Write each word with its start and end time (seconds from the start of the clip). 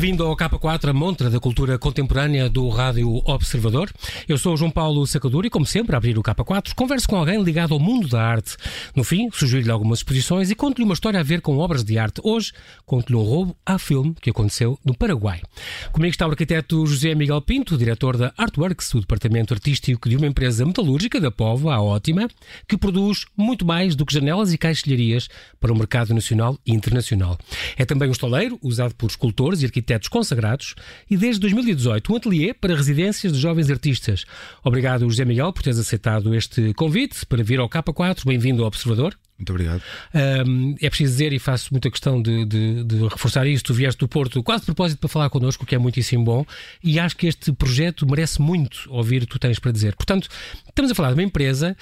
Bem-vindo 0.00 0.24
ao 0.24 0.34
K4, 0.34 0.88
a 0.88 0.92
montra 0.94 1.28
da 1.28 1.38
cultura 1.38 1.78
contemporânea 1.78 2.48
do 2.48 2.70
Rádio 2.70 3.20
Observador. 3.26 3.92
Eu 4.26 4.38
sou 4.38 4.56
João 4.56 4.70
Paulo 4.70 5.06
Sacadura 5.06 5.46
e, 5.46 5.50
como 5.50 5.66
sempre, 5.66 5.94
a 5.94 5.98
abrir 5.98 6.18
o 6.18 6.22
K4, 6.22 6.72
converso 6.74 7.06
com 7.06 7.16
alguém 7.16 7.42
ligado 7.42 7.74
ao 7.74 7.78
mundo 7.78 8.08
da 8.08 8.22
arte. 8.22 8.56
No 8.96 9.04
fim, 9.04 9.28
sugiro-lhe 9.30 9.70
algumas 9.70 9.98
exposições 9.98 10.50
e 10.50 10.54
conto-lhe 10.54 10.86
uma 10.86 10.94
história 10.94 11.20
a 11.20 11.22
ver 11.22 11.42
com 11.42 11.58
obras 11.58 11.84
de 11.84 11.98
arte. 11.98 12.18
Hoje, 12.24 12.50
conto-lhe 12.86 13.14
um 13.14 13.22
roubo 13.22 13.54
a 13.66 13.78
filme 13.78 14.14
que 14.22 14.30
aconteceu 14.30 14.78
no 14.82 14.96
Paraguai. 14.96 15.42
Comigo 15.92 16.12
está 16.12 16.26
o 16.26 16.30
arquiteto 16.30 16.86
José 16.86 17.14
Miguel 17.14 17.42
Pinto, 17.42 17.76
diretor 17.76 18.16
da 18.16 18.32
Artworks, 18.38 18.94
o 18.94 19.00
departamento 19.00 19.52
artístico 19.52 20.08
de 20.08 20.16
uma 20.16 20.26
empresa 20.26 20.64
metalúrgica 20.64 21.20
da 21.20 21.30
Povo, 21.30 21.68
a 21.68 21.78
Ótima, 21.78 22.26
que 22.66 22.78
produz 22.78 23.26
muito 23.36 23.66
mais 23.66 23.94
do 23.94 24.06
que 24.06 24.14
janelas 24.14 24.50
e 24.50 24.56
caixilharias 24.56 25.28
para 25.60 25.70
o 25.70 25.76
mercado 25.76 26.14
nacional 26.14 26.58
e 26.64 26.72
internacional. 26.72 27.36
É 27.76 27.84
também 27.84 28.08
um 28.08 28.12
estaleiro 28.12 28.58
usado 28.62 28.94
por 28.94 29.10
escultores 29.10 29.60
e 29.60 29.66
arquitetos 29.66 29.89
arquitetos 29.90 30.08
consagrados 30.08 30.74
e 31.10 31.16
desde 31.16 31.40
2018 31.40 32.12
um 32.12 32.16
ateliê 32.16 32.54
para 32.54 32.74
residências 32.74 33.32
de 33.32 33.38
jovens 33.38 33.70
artistas. 33.70 34.24
Obrigado, 34.62 35.08
José 35.08 35.24
Miguel, 35.24 35.52
por 35.52 35.62
teres 35.62 35.78
aceitado 35.78 36.34
este 36.34 36.72
convite 36.74 37.26
para 37.26 37.42
vir 37.42 37.58
ao 37.58 37.68
K4. 37.68 38.24
Bem-vindo 38.24 38.62
ao 38.62 38.68
Observador. 38.68 39.16
Muito 39.40 39.50
obrigado. 39.50 39.82
Um, 40.46 40.74
é 40.82 40.90
preciso 40.90 41.12
dizer, 41.12 41.32
e 41.32 41.38
faço 41.38 41.68
muita 41.72 41.90
questão 41.90 42.20
de, 42.20 42.44
de, 42.44 42.84
de, 42.84 43.02
reforçar 43.08 43.46
isto, 43.46 43.68
tu 43.68 43.74
vieste 43.74 43.98
do 43.98 44.06
Porto 44.06 44.42
quase 44.42 44.60
de 44.60 44.66
propósito 44.66 44.98
para 44.98 45.08
falar 45.08 45.30
connosco, 45.30 45.64
que 45.64 45.74
é 45.74 45.78
muitíssimo 45.78 46.22
bom, 46.22 46.44
e 46.84 47.00
acho 47.00 47.16
que 47.16 47.26
este 47.26 47.50
projeto 47.50 48.06
merece 48.06 48.40
muito 48.40 48.86
ouvir 48.90 49.22
o 49.22 49.26
que 49.26 49.32
tu 49.32 49.38
tens 49.38 49.58
para 49.58 49.72
dizer. 49.72 49.96
Portanto, 49.96 50.28
estamos 50.68 50.90
a 50.90 50.94
falar 50.94 51.08
de 51.08 51.14
uma 51.14 51.22
empresa 51.22 51.74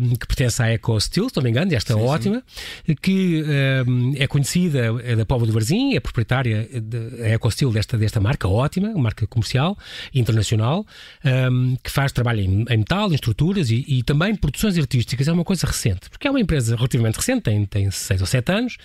um, 0.00 0.16
que 0.16 0.26
pertence 0.26 0.62
à 0.62 0.72
EcoSteel, 0.72 1.28
se 1.28 1.36
não 1.36 1.42
me 1.42 1.50
engano, 1.50 1.74
esta 1.74 1.92
sim, 1.92 2.00
ótima, 2.00 2.42
sim. 2.86 2.94
que 2.94 3.44
um, 3.86 4.14
é 4.16 4.26
conhecida 4.26 4.94
é 5.04 5.14
da 5.14 5.26
Póvoa 5.26 5.46
do 5.46 5.52
Varzim, 5.52 5.94
é 5.94 6.00
proprietária 6.00 6.66
da 6.80 7.28
EcoSteel 7.28 7.70
desta, 7.72 7.98
desta 7.98 8.20
marca 8.20 8.48
ótima, 8.48 8.88
uma 8.88 9.02
marca 9.02 9.26
comercial, 9.26 9.76
internacional, 10.14 10.86
que 11.82 11.90
faz 11.90 12.10
trabalho 12.10 12.40
em, 12.40 12.64
em 12.70 12.76
metal, 12.78 13.10
em 13.10 13.14
estruturas 13.14 13.70
e, 13.70 13.84
e 13.86 14.02
também 14.02 14.34
produções 14.34 14.78
artísticas. 14.78 15.28
É 15.28 15.32
uma 15.32 15.44
coisa 15.44 15.66
recente, 15.66 16.08
porque 16.08 16.26
é 16.26 16.30
uma 16.30 16.40
empresa 16.40 16.74
relativamente 16.86 17.16
recente, 17.16 17.42
tem, 17.42 17.66
tem 17.66 17.90
seis 17.90 18.20
ou 18.20 18.26
sete 18.26 18.52
anos, 18.52 18.76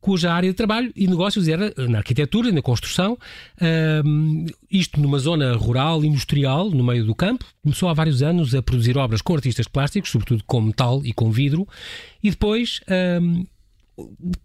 cuja 0.00 0.32
área 0.32 0.50
de 0.50 0.54
trabalho 0.54 0.92
e 0.94 1.06
negócios 1.06 1.48
era 1.48 1.72
na 1.88 1.98
arquitetura 1.98 2.50
e 2.50 2.52
na 2.52 2.60
construção, 2.60 3.16
um, 4.04 4.44
isto 4.70 5.00
numa 5.00 5.18
zona 5.18 5.56
rural, 5.56 6.04
industrial, 6.04 6.68
no 6.70 6.84
meio 6.84 7.06
do 7.06 7.14
campo. 7.14 7.46
Começou 7.62 7.88
há 7.88 7.94
vários 7.94 8.22
anos 8.22 8.54
a 8.54 8.62
produzir 8.62 8.98
obras 8.98 9.22
com 9.22 9.34
artistas 9.34 9.66
plásticos, 9.66 10.10
sobretudo 10.10 10.44
com 10.46 10.60
metal 10.60 11.00
e 11.04 11.12
com 11.14 11.30
vidro, 11.30 11.66
e 12.22 12.28
depois 12.28 12.80
um, 13.22 13.46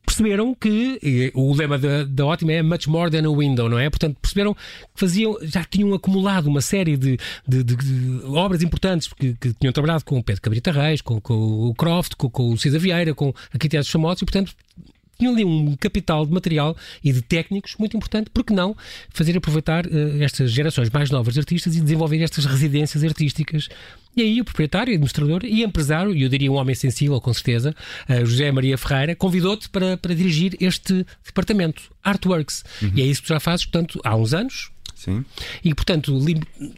perceberam 0.05 0.53
que 0.53 1.31
o 1.33 1.53
lema 1.53 1.78
da, 1.78 2.03
da 2.03 2.25
Ótima 2.25 2.53
é 2.53 2.61
much 2.61 2.88
more 2.88 3.09
than 3.09 3.28
a 3.28 3.36
window, 3.36 3.67
não 3.69 3.80
é? 3.80 3.89
Portanto, 3.89 4.17
perceberam 4.22 4.53
que 4.53 4.59
faziam, 4.95 5.38
já 5.42 5.64
tinham 5.64 5.94
acumulado 5.94 6.47
uma 6.47 6.61
série 6.61 6.95
de, 6.95 7.17
de, 7.47 7.64
de, 7.64 7.75
de 7.75 8.25
obras 8.25 8.61
importantes 8.61 9.11
que, 9.14 9.36
tinham 9.59 9.73
trabalhado 9.73 10.05
com 10.05 10.20
o 10.20 10.23
Pedro 10.23 10.42
Cabrita 10.42 10.72
Reis, 10.72 11.02
com, 11.02 11.20
com 11.20 11.33
o 11.33 11.73
Croft, 11.73 12.16
com, 12.16 12.30
com 12.30 12.52
o 12.52 12.58
César 12.58 12.80
Vieira, 12.80 13.14
com 13.14 13.33
arquitetos 13.52 13.89
famosos 13.89 14.22
e, 14.22 14.25
portanto, 14.25 14.53
tinham 15.20 15.34
ali 15.34 15.44
um 15.44 15.75
capital 15.75 16.25
de 16.25 16.31
material 16.31 16.75
e 17.03 17.12
de 17.12 17.22
técnicos 17.22 17.75
muito 17.78 17.95
importante, 17.98 18.30
porque 18.34 18.53
não 18.53 18.75
fazer 19.09 19.38
aproveitar 19.38 19.86
uh, 19.86 20.23
estas 20.23 20.50
gerações 20.52 20.89
mais 20.89 21.11
novas 21.11 21.34
de 21.34 21.42
artistas 21.42 21.76
e 21.76 21.81
desenvolver 21.81 22.22
estas 22.23 22.45
residências 22.45 23.03
artísticas. 23.03 23.67
E 24.16 24.22
aí 24.22 24.42
o 24.42 24.45
proprietário, 24.45 24.94
administrador 24.94 25.44
e 25.44 25.61
empresário, 25.61 26.16
e 26.16 26.23
eu 26.23 26.30
diria 26.30 26.52
um 26.52 26.56
homem 26.56 26.73
sensível, 26.73 27.20
com 27.20 27.34
certeza, 27.34 27.76
uh, 28.10 28.26
José 28.26 28.49
Maria 28.52 28.77
Ferreira, 28.77 29.14
convidou-te 29.14 29.70
para, 29.70 29.98
para 29.98 30.16
dirigir 30.16 30.55
este 30.60 31.05
departamento, 31.23 31.83
Artworks. 32.02 32.64
Uhum. 32.82 32.92
E 32.95 33.02
é 33.02 33.05
isso 33.05 33.22
que 33.22 33.27
tu 33.27 33.33
já 33.33 33.39
fazes, 33.42 33.66
portanto, 33.66 33.99
há 34.05 34.16
uns 34.16 34.33
anos, 34.33 34.72
Sim. 34.99 35.23
E, 35.64 35.73
portanto, 35.73 36.20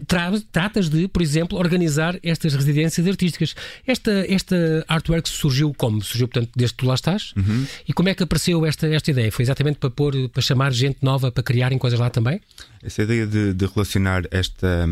tra 0.06 0.32
tratas 0.52 0.90
de, 0.90 1.08
por 1.08 1.24
exemplo, 1.24 1.58
organizar 1.58 2.20
estas 2.22 2.54
residências 2.54 3.08
artísticas. 3.08 3.56
Esta, 3.88 4.12
esta 4.32 4.86
artwork 4.88 5.28
surgiu 5.28 5.74
como? 5.76 6.04
Surgiu, 6.04 6.28
portanto, 6.28 6.52
desde 6.56 6.76
que 6.76 6.84
tu 6.84 6.86
lá 6.86 6.94
estás? 6.94 7.34
Uhum. 7.36 7.66
E 7.88 7.92
como 7.94 8.10
é 8.10 8.14
que 8.14 8.22
apareceu 8.22 8.64
esta, 8.64 8.86
esta 8.86 9.10
ideia? 9.10 9.32
Foi 9.32 9.42
exatamente 9.42 9.80
para, 9.80 9.90
pôr, 9.90 10.30
para 10.30 10.42
chamar 10.44 10.72
gente 10.72 11.00
nova 11.02 11.32
para 11.32 11.42
criarem 11.42 11.80
coisas 11.80 12.00
lá 12.00 12.12
também? 12.12 12.40
Essa 12.84 13.02
ideia 13.02 13.26
de, 13.26 13.56
de 13.56 13.66
relacionar 13.66 14.22
esta, 14.30 14.88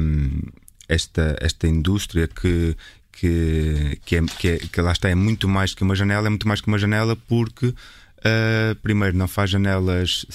esta, 0.88 1.38
esta 1.40 1.67
indústria 1.67 2.28
que, 2.28 2.75
que, 3.11 4.00
que, 4.06 4.16
é, 4.16 4.22
que, 4.25 4.47
é, 4.47 4.57
que 4.57 4.81
lá 4.81 4.91
está 4.91 5.07
é 5.07 5.13
muito 5.13 5.47
mais 5.47 5.75
que 5.75 5.84
uma 5.84 5.96
janela, 5.96 6.25
é 6.25 6.29
muito 6.31 6.47
mais 6.47 6.61
que 6.61 6.67
uma 6.67 6.79
janela 6.79 7.16
porque 7.28 7.75
Uh, 8.19 8.75
primeiro, 8.81 9.16
não 9.16 9.30
faz 9.30 9.50
janelas 9.50 10.25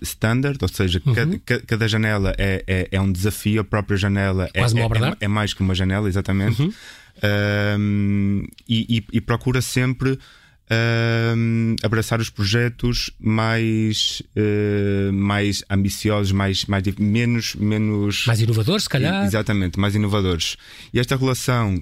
standard, 0.00 0.58
ou 0.62 0.68
seja, 0.68 1.02
uhum. 1.04 1.12
cada, 1.12 1.60
cada, 1.66 1.88
janela 1.88 2.32
é, 2.38 2.62
é, 2.68 2.88
é, 2.92 3.00
um 3.00 3.10
desafio, 3.10 3.62
a 3.62 3.64
própria 3.64 3.96
janela 3.96 4.48
é, 4.54 4.60
é, 4.60 4.62
é, 4.62 5.16
é, 5.22 5.28
mais 5.28 5.52
que 5.52 5.60
uma 5.60 5.74
janela, 5.74 6.08
exatamente. 6.08 6.62
Uhum. 6.62 6.68
Uh, 7.18 8.48
e, 8.68 8.98
e, 8.98 9.04
e, 9.12 9.20
procura 9.20 9.60
sempre 9.60 10.12
uh, 10.12 11.76
abraçar 11.82 12.20
os 12.20 12.30
projetos 12.30 13.10
mais, 13.18 14.22
mais 15.12 15.64
ambiciosos, 15.68 16.30
mais, 16.30 16.64
mais, 16.66 16.84
menos, 16.96 17.56
menos. 17.56 18.24
Mais 18.24 18.40
inovadores, 18.40 18.84
se 18.84 18.88
calhar. 18.88 19.24
Exatamente, 19.24 19.80
mais 19.80 19.96
inovadores. 19.96 20.56
E 20.94 21.00
esta 21.00 21.16
relação 21.16 21.74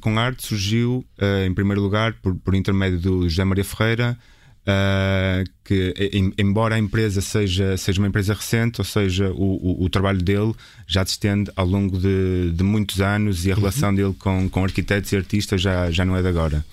com 0.00 0.18
a 0.18 0.22
arte 0.22 0.46
surgiu, 0.46 1.04
em 1.46 1.52
primeiro 1.52 1.82
lugar, 1.82 2.14
por, 2.22 2.34
por 2.36 2.54
intermédio 2.54 2.98
do 2.98 3.28
José 3.28 3.44
Maria 3.44 3.64
Ferreira. 3.64 4.18
Uh, 4.66 5.44
que, 5.62 5.94
em, 6.10 6.32
embora 6.38 6.74
a 6.74 6.78
empresa 6.78 7.20
seja, 7.20 7.76
seja 7.76 8.00
uma 8.00 8.08
empresa 8.08 8.32
recente, 8.32 8.80
ou 8.80 8.84
seja, 8.84 9.30
o, 9.30 9.82
o, 9.82 9.84
o 9.84 9.90
trabalho 9.90 10.22
dele 10.22 10.54
já 10.86 11.04
se 11.04 11.12
estende 11.12 11.50
ao 11.54 11.66
longo 11.66 11.98
de, 11.98 12.50
de 12.50 12.64
muitos 12.64 13.02
anos 13.02 13.44
e 13.44 13.50
a 13.50 13.54
uhum. 13.54 13.60
relação 13.60 13.94
dele 13.94 14.14
com, 14.18 14.48
com 14.48 14.64
arquitetos 14.64 15.12
e 15.12 15.16
artistas 15.16 15.60
já, 15.60 15.90
já 15.90 16.04
não 16.06 16.16
é 16.16 16.22
de 16.22 16.28
agora. 16.28 16.64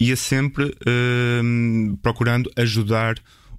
Ia 0.00 0.16
sempre 0.16 0.64
uh, 0.64 1.96
procurando 2.02 2.50
ajudar 2.56 3.16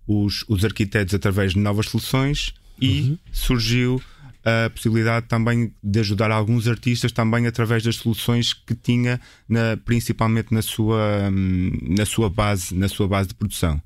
os, 0.08 0.44
os 0.48 0.66
arquitetos 0.66 1.14
através 1.14 1.54
de 1.54 1.60
novas 1.60 1.86
soluções 1.88 2.56
e 2.82 3.02
uhum. 3.02 3.18
surgiu 3.32 4.02
a 4.46 4.70
possibilidade 4.70 5.28
também 5.28 5.74
de 5.82 6.00
ajudar 6.00 6.30
alguns 6.30 6.68
artistas 6.68 7.12
também 7.12 7.48
através 7.48 7.84
das 7.84 7.96
soluções 7.96 8.54
que 8.54 8.76
tinha 8.76 9.20
na, 9.48 9.78
principalmente 9.78 10.54
na 10.54 10.62
sua, 10.62 11.30
hum, 11.32 11.72
na 11.82 12.06
sua 12.06 12.30
base 12.30 12.76
na 12.76 12.90
sua 12.90 13.08
base 13.08 13.30
de 13.30 13.36
produção. 13.36 13.82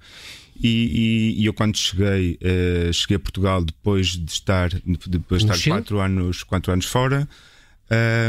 E, 0.59 0.67
e, 0.67 1.41
e 1.41 1.45
eu 1.45 1.53
quando 1.53 1.77
cheguei 1.77 2.39
uh, 2.41 2.91
cheguei 2.91 3.17
a 3.17 3.19
Portugal 3.19 3.63
depois 3.63 4.07
de 4.07 4.31
estar 4.31 4.69
depois 5.05 5.45
de 5.45 5.51
estar 5.51 5.69
quatro 5.69 5.99
anos 5.99 6.41
quatro 6.41 6.71
anos 6.73 6.85
fora 6.87 7.29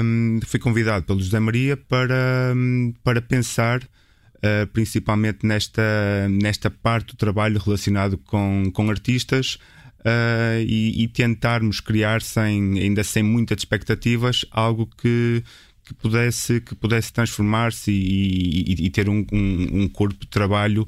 um, 0.04 0.38
fui 0.46 0.60
convidado 0.60 1.06
pelo 1.06 1.22
José 1.22 1.40
Maria 1.40 1.74
para 1.74 2.52
hum, 2.54 2.92
para 3.02 3.22
pensar 3.22 3.82
uh, 3.82 4.66
principalmente 4.74 5.46
nesta 5.46 6.28
nesta 6.28 6.70
parte 6.70 7.12
do 7.12 7.16
trabalho 7.16 7.58
relacionado 7.58 8.18
com 8.18 8.70
com 8.74 8.90
artistas 8.90 9.58
uh, 10.00 10.60
e, 10.60 11.02
e, 11.02 11.08
tentarmos 11.08 11.80
criar 11.80 12.22
sem, 12.22 12.78
ainda 12.78 13.02
sem 13.04 13.22
muitas 13.22 13.58
expectativas 13.58 14.44
algo 14.50 14.88
que, 15.00 15.42
que 15.84 15.94
pudesse, 15.94 16.60
que 16.60 16.74
pudesse 16.74 17.12
transformar-se 17.12 17.90
e, 17.90 18.72
e, 18.72 18.86
e, 18.86 18.90
ter 18.90 19.08
um, 19.08 19.24
um, 19.32 19.82
um, 19.82 19.88
corpo 19.88 20.20
de 20.20 20.26
trabalho 20.26 20.86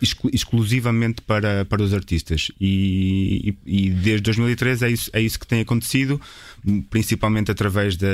exclu 0.00 0.30
exclusivamente 0.32 1.20
para, 1.20 1.64
para 1.66 1.82
os 1.82 1.92
artistas. 1.92 2.50
E, 2.58 3.54
desde 4.02 4.22
2013 4.22 4.84
é 4.84 4.90
isso, 4.90 5.10
é 5.12 5.20
isso 5.20 5.38
que 5.38 5.46
tem 5.46 5.60
acontecido, 5.60 6.20
principalmente 6.88 7.50
através 7.50 7.96
da, 7.96 8.08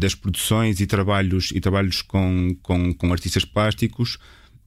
das 0.00 0.14
produções 0.14 0.80
e 0.80 0.86
trabalhos, 0.86 1.52
e 1.54 1.60
trabalhos 1.60 2.02
com, 2.02 2.56
com, 2.62 2.92
com 2.94 3.12
artistas 3.12 3.44
plásticos. 3.44 4.18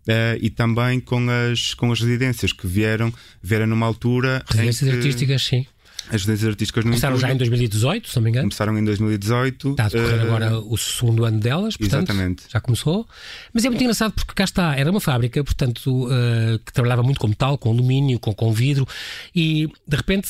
Uh, 0.07 0.37
e 0.39 0.49
também 0.49 0.99
com 0.99 1.25
as, 1.29 1.73
com 1.73 1.91
as 1.91 1.99
residências 1.99 2.53
que 2.53 2.67
vieram, 2.67 3.11
vieram 3.41 3.65
numa 3.65 3.85
altura. 3.85 4.43
Residências 4.47 4.95
artísticas, 4.95 5.43
sim. 5.43 5.65
As 6.07 6.21
residências 6.21 6.49
artísticas 6.49 6.85
no 6.85 6.91
Começaram 6.91 7.17
já 7.17 7.31
em 7.31 7.37
2018, 7.37 8.09
se 8.09 8.15
não 8.15 8.23
me 8.23 8.29
engano. 8.29 8.43
Começaram 8.43 8.77
em 8.77 8.83
2018. 8.83 9.71
Está 9.71 9.85
a 9.85 9.89
decorrer 9.89 10.19
uh, 10.19 10.21
agora 10.21 10.59
o 10.59 10.77
segundo 10.77 11.25
ano 11.25 11.39
delas, 11.39 11.75
portanto, 11.75 12.09
exatamente. 12.09 12.43
já 12.47 12.61
começou. 12.61 13.07
Mas 13.51 13.65
é 13.65 13.69
muito 13.69 13.81
engraçado 13.81 14.11
porque 14.11 14.33
cá 14.35 14.43
está, 14.43 14.75
era 14.75 14.91
uma 14.91 14.99
fábrica, 14.99 15.43
portanto, 15.43 16.05
uh, 16.05 16.59
que 16.63 16.71
trabalhava 16.71 17.01
muito 17.01 17.19
com 17.19 17.27
metal, 17.27 17.57
com 17.57 17.71
alumínio, 17.71 18.19
com, 18.19 18.33
com 18.33 18.53
vidro, 18.53 18.87
e 19.35 19.67
de 19.87 19.97
repente 19.97 20.29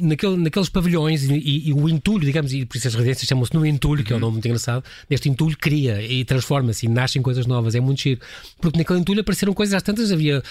naquele, 0.00 0.36
naqueles 0.36 0.68
pavilhões 0.68 1.24
e, 1.24 1.34
e, 1.34 1.68
e, 1.68 1.72
o 1.72 1.88
entulho, 1.88 2.24
digamos, 2.24 2.52
e 2.52 2.64
por 2.64 2.76
isso 2.76 2.88
as 2.88 2.94
residências 2.94 3.28
chamam-se 3.28 3.54
no 3.54 3.64
entulho, 3.64 4.04
que 4.04 4.12
é 4.12 4.16
um 4.16 4.20
nome 4.20 4.34
muito 4.34 4.46
engraçado, 4.46 4.84
neste 5.08 5.28
entulho 5.28 5.56
cria 5.56 6.02
e 6.02 6.24
transforma-se 6.24 6.86
e 6.86 6.88
nascem 6.88 7.20
coisas 7.20 7.46
novas, 7.46 7.74
é 7.74 7.80
muito 7.80 8.00
giro. 8.00 8.20
Porque 8.60 8.78
naquele 8.78 9.00
entulho 9.00 9.20
apareceram 9.20 9.52
coisas 9.52 9.74
às 9.74 9.82
tantas, 9.82 10.12
havia 10.12 10.42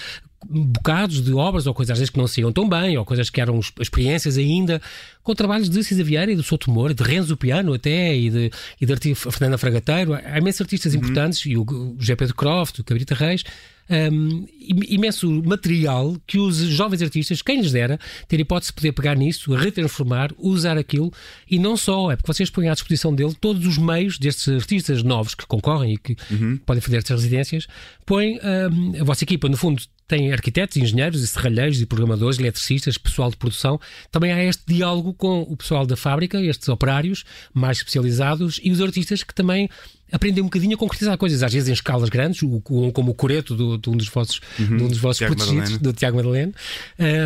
bocados 0.46 1.22
de 1.22 1.34
obras 1.34 1.66
ou 1.68 1.74
coisas 1.74 1.94
às 1.94 2.00
vezes 2.00 2.10
que 2.10 2.18
não 2.18 2.28
se 2.28 2.42
iam 2.42 2.52
tão 2.52 2.68
bem, 2.68 2.98
ou 2.98 3.06
coisas 3.06 3.30
que 3.30 3.42
eram 3.42 3.60
experiências 3.80 4.38
ainda, 4.38 4.82
com 5.24 5.34
trabalhos 5.34 5.70
de 5.70 5.84
Cisa 5.84 6.04
Vieira 6.04 6.32
e 6.32 6.36
do 6.36 6.44
Souto 6.44 6.72
Moura, 6.72 6.94
de 6.94 7.04
Renzo 7.04 7.36
Piano 7.36 7.74
até, 7.74 8.16
e 8.16 8.30
de, 8.30 8.52
e 8.80 8.86
de 8.86 9.16
Fernanda 9.16 9.58
Fragateiro. 9.58 10.14
Há 10.14 10.38
imensos 10.38 10.62
artistas 10.62 10.94
uhum. 10.94 11.00
importantes, 11.00 11.46
e 11.46 11.58
o, 11.58 11.64
o 11.64 11.96
José 12.00 12.16
Pedro 12.16 12.36
Croft, 12.36 12.80
o 12.80 12.84
Cabrita 12.84 13.16
Reis, 13.16 13.44
um, 13.90 14.46
imenso 14.60 15.42
material 15.44 16.18
que 16.26 16.38
os 16.38 16.58
jovens 16.58 17.02
artistas, 17.02 17.42
quem 17.42 17.62
lhes 17.62 17.72
dera, 17.72 18.00
ter 18.28 18.40
hipótese 18.40 18.72
de 18.72 18.76
poder 18.76 18.92
pegar 18.92 19.16
nisso, 19.16 19.54
retransformar, 19.54 20.32
usar 20.38 20.78
aquilo 20.78 21.12
e 21.50 21.58
não 21.58 21.78
só, 21.78 22.12
é 22.12 22.16
porque 22.16 22.34
vocês 22.34 22.50
põem 22.50 22.70
à 22.70 22.74
disposição 22.74 23.14
dele 23.14 23.34
todos 23.40 23.66
os 23.66 23.78
meios 23.78 24.18
destes 24.18 24.48
artistas 24.50 25.04
novos 25.04 25.36
que 25.36 25.46
concorrem 25.46 25.94
e 25.94 25.98
que 25.98 26.18
uhum. 26.30 26.58
podem 26.66 26.82
fazer 26.82 26.98
estas 26.98 27.22
residências, 27.22 27.68
põem 28.06 28.40
um, 28.40 29.02
a 29.02 29.04
vossa 29.04 29.24
equipa, 29.24 29.48
no 29.48 29.58
fundo, 29.58 29.82
tem 30.08 30.32
arquitetos, 30.32 30.78
engenheiros, 30.78 31.22
e 31.22 31.28
serralheiros 31.28 31.82
e 31.82 31.86
programadores, 31.86 32.40
eletricistas, 32.40 32.98
pessoal 32.98 33.30
de 33.30 33.38
produção. 33.38 33.80
Também 34.12 34.32
há 34.32 34.44
este 34.44 34.64
diálogo 34.66 35.14
com 35.14 35.42
o 35.42 35.58
pessoal 35.58 35.86
da 35.86 35.98
fábrica, 35.98 36.42
estes 36.42 36.70
operários 36.70 37.26
mais 37.54 37.78
especializados 37.78 38.60
e 38.64 38.72
os 38.72 38.82
artistas 38.82 39.24
que 39.24 39.36
também 39.36 39.70
aprendem 40.12 40.42
um 40.42 40.46
bocadinho 40.46 40.76
a 40.76 40.78
concretizar 40.78 41.18
coisas, 41.18 41.44
às 41.44 41.52
vezes 41.52 41.68
em 41.68 41.74
escalas 41.74 42.08
grandes, 42.08 42.40
como 42.94 43.12
o 43.12 43.14
coreto 43.14 43.54
do, 43.54 43.78
de 43.78 43.90
um 43.90 43.98
dos 43.98 44.08
vossos, 44.08 44.40
uhum. 44.58 44.78
de 44.78 44.84
um 44.84 44.88
dos 44.88 44.98
vossos 45.00 45.26
protegidos, 45.26 45.78
do 45.78 45.92
Tiago 45.92 46.16
Madalena, 46.16 46.54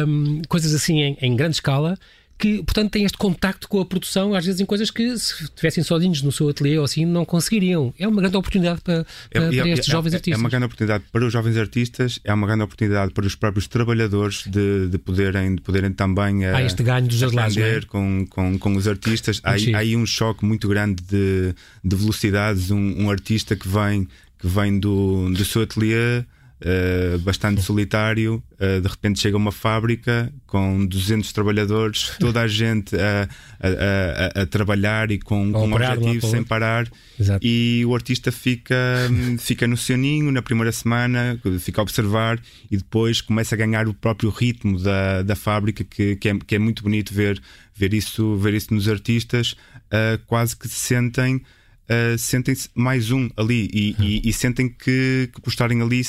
um, 0.08 0.42
coisas 0.48 0.74
assim 0.74 1.02
em, 1.02 1.18
em 1.22 1.36
grande 1.36 1.58
escala 1.58 1.98
que, 2.42 2.64
portanto, 2.64 2.90
têm 2.90 3.06
este 3.06 3.20
contacto 3.20 3.70
com 3.70 3.80
a 3.80 3.86
produção, 3.86 4.34
às 4.34 4.44
vezes 4.44 4.60
em 4.60 4.66
coisas 4.66 4.90
que, 4.90 5.16
se 5.16 5.44
estivessem 5.44 5.84
sozinhos 5.84 6.24
no 6.24 6.32
seu 6.32 6.50
ateliê 6.50 6.80
ou 6.80 6.84
assim, 6.84 7.06
não 7.06 7.24
conseguiriam. 7.24 7.94
É 8.00 8.08
uma 8.08 8.20
grande 8.20 8.36
oportunidade 8.36 8.82
para, 8.82 9.06
para, 9.32 9.44
é, 9.44 9.58
para 9.58 9.70
estes 9.70 9.88
é, 9.88 9.92
jovens 9.92 10.14
é, 10.14 10.16
artistas. 10.16 10.40
É 10.40 10.42
uma 10.42 10.50
grande 10.50 10.66
oportunidade 10.66 11.04
para 11.12 11.24
os 11.24 11.32
jovens 11.32 11.56
artistas, 11.56 12.20
é 12.24 12.34
uma 12.34 12.48
grande 12.48 12.64
oportunidade 12.64 13.14
para 13.14 13.28
os 13.28 13.36
próprios 13.36 13.68
trabalhadores 13.68 14.44
de, 14.48 14.88
de, 14.88 14.98
poderem, 14.98 15.54
de 15.54 15.62
poderem 15.62 15.92
também 15.94 16.44
há 16.44 16.64
este 16.64 16.82
ganho 16.82 17.08
dos 17.08 17.22
lados, 17.32 17.56
é? 17.58 17.82
com, 17.82 18.26
com, 18.28 18.58
com 18.58 18.76
os 18.76 18.88
artistas. 18.88 19.40
Há, 19.44 19.52
há 19.52 19.78
aí 19.78 19.96
um 19.96 20.08
choque 20.08 20.44
muito 20.44 20.68
grande 20.68 21.04
de, 21.04 21.54
de 21.84 21.96
velocidades. 21.96 22.72
Um, 22.72 23.04
um 23.04 23.12
artista 23.12 23.56
que 23.56 23.68
vem, 23.68 24.08
que 24.40 24.48
vem 24.48 24.80
do, 24.80 25.30
do 25.30 25.46
seu 25.46 25.62
ateliê 25.62 26.26
Uh, 26.62 27.18
bastante 27.20 27.60
solitário. 27.64 28.44
Uh, 28.54 28.80
de 28.80 28.88
repente 28.88 29.20
chega 29.20 29.36
uma 29.36 29.52
fábrica 29.52 30.32
com 30.46 30.86
200 30.86 31.34
trabalhadores, 31.34 32.12
toda 32.22 32.40
a 32.42 32.48
gente 32.48 32.96
a, 32.96 33.28
a, 33.60 34.40
a, 34.40 34.42
a 34.44 34.46
trabalhar 34.46 35.10
e 35.10 35.18
com, 35.18 35.52
com 35.52 35.68
um 35.68 35.74
objetivo 35.74 36.28
sem 36.28 36.44
parar. 36.44 36.88
Exato. 37.20 37.40
E 37.44 37.84
o 37.88 37.96
artista 37.96 38.32
fica, 38.32 38.76
fica 39.40 39.66
no 39.66 39.76
seu 39.76 39.98
ninho 39.98 40.32
na 40.32 40.44
primeira 40.44 40.72
semana, 40.72 41.40
fica 41.60 41.82
a 41.82 41.84
observar 41.84 42.40
e 42.70 42.78
depois 42.78 43.22
começa 43.22 43.56
a 43.56 43.58
ganhar 43.58 43.88
o 43.88 43.94
próprio 43.94 44.30
ritmo 44.30 44.80
da, 44.80 45.24
da 45.24 45.36
fábrica, 45.36 45.84
que, 45.84 46.16
que, 46.16 46.30
é, 46.30 46.38
que 46.38 46.56
é 46.56 46.60
muito 46.60 46.84
bonito 46.84 47.12
ver, 47.12 47.42
ver, 47.74 47.92
isso, 47.92 48.38
ver 48.38 48.54
isso 48.54 48.72
nos 48.72 48.88
artistas, 48.88 49.54
uh, 49.88 50.22
quase 50.28 50.56
que 50.56 50.68
se 50.68 50.76
sentem 50.76 51.42
uh, 51.90 52.18
sentem-se 52.18 52.70
mais 52.76 53.12
um 53.12 53.30
ali 53.38 53.70
e, 53.74 53.96
e, 54.00 54.30
e 54.30 54.34
sentem 54.34 54.70
que, 54.70 55.30
que 55.34 55.42
por 55.42 55.50
estarem 55.50 55.82
ali 55.82 56.02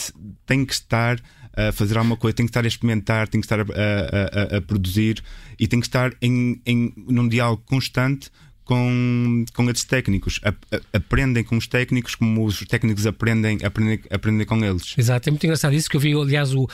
têm 0.47 0.65
que 0.65 0.73
estar 0.73 1.21
a 1.55 1.71
fazer 1.71 1.99
alguma 1.99 2.17
coisa, 2.17 2.35
têm 2.35 2.47
que 2.47 2.51
estar 2.51 2.65
a 2.65 2.69
experimentar, 2.69 3.29
têm 3.29 3.41
que 3.41 3.45
estar 3.45 3.61
a, 3.61 3.63
a, 3.63 4.55
a, 4.55 4.57
a 4.59 4.63
produzir 4.63 5.23
e 5.59 5.69
têm 5.69 5.81
que 5.81 5.87
estar 5.87 6.13
em, 6.21 6.61
em, 6.65 6.95
num 6.97 7.29
diálogo 7.29 7.63
constante 7.67 8.31
com, 8.65 9.45
com 9.55 9.71
esses 9.71 9.85
técnicos. 9.85 10.41
A, 10.45 10.51
a, 10.51 10.81
aprendem 10.95 11.43
com 11.45 11.57
os 11.57 11.67
técnicos 11.67 12.15
como 12.15 12.45
os 12.45 12.61
técnicos 12.61 13.07
aprendem, 13.07 13.59
aprendem, 13.65 14.01
aprendem 14.11 14.47
com 14.47 14.65
eles. 14.65 14.95
Exato, 14.97 15.29
é 15.29 15.31
muito 15.31 15.45
engraçado 15.45 15.75
isso 15.75 15.91
que 15.91 15.97
eu 15.97 16.01
vi, 16.01 16.13
aliás, 16.13 16.55
o, 16.55 16.65
uh, 16.65 16.69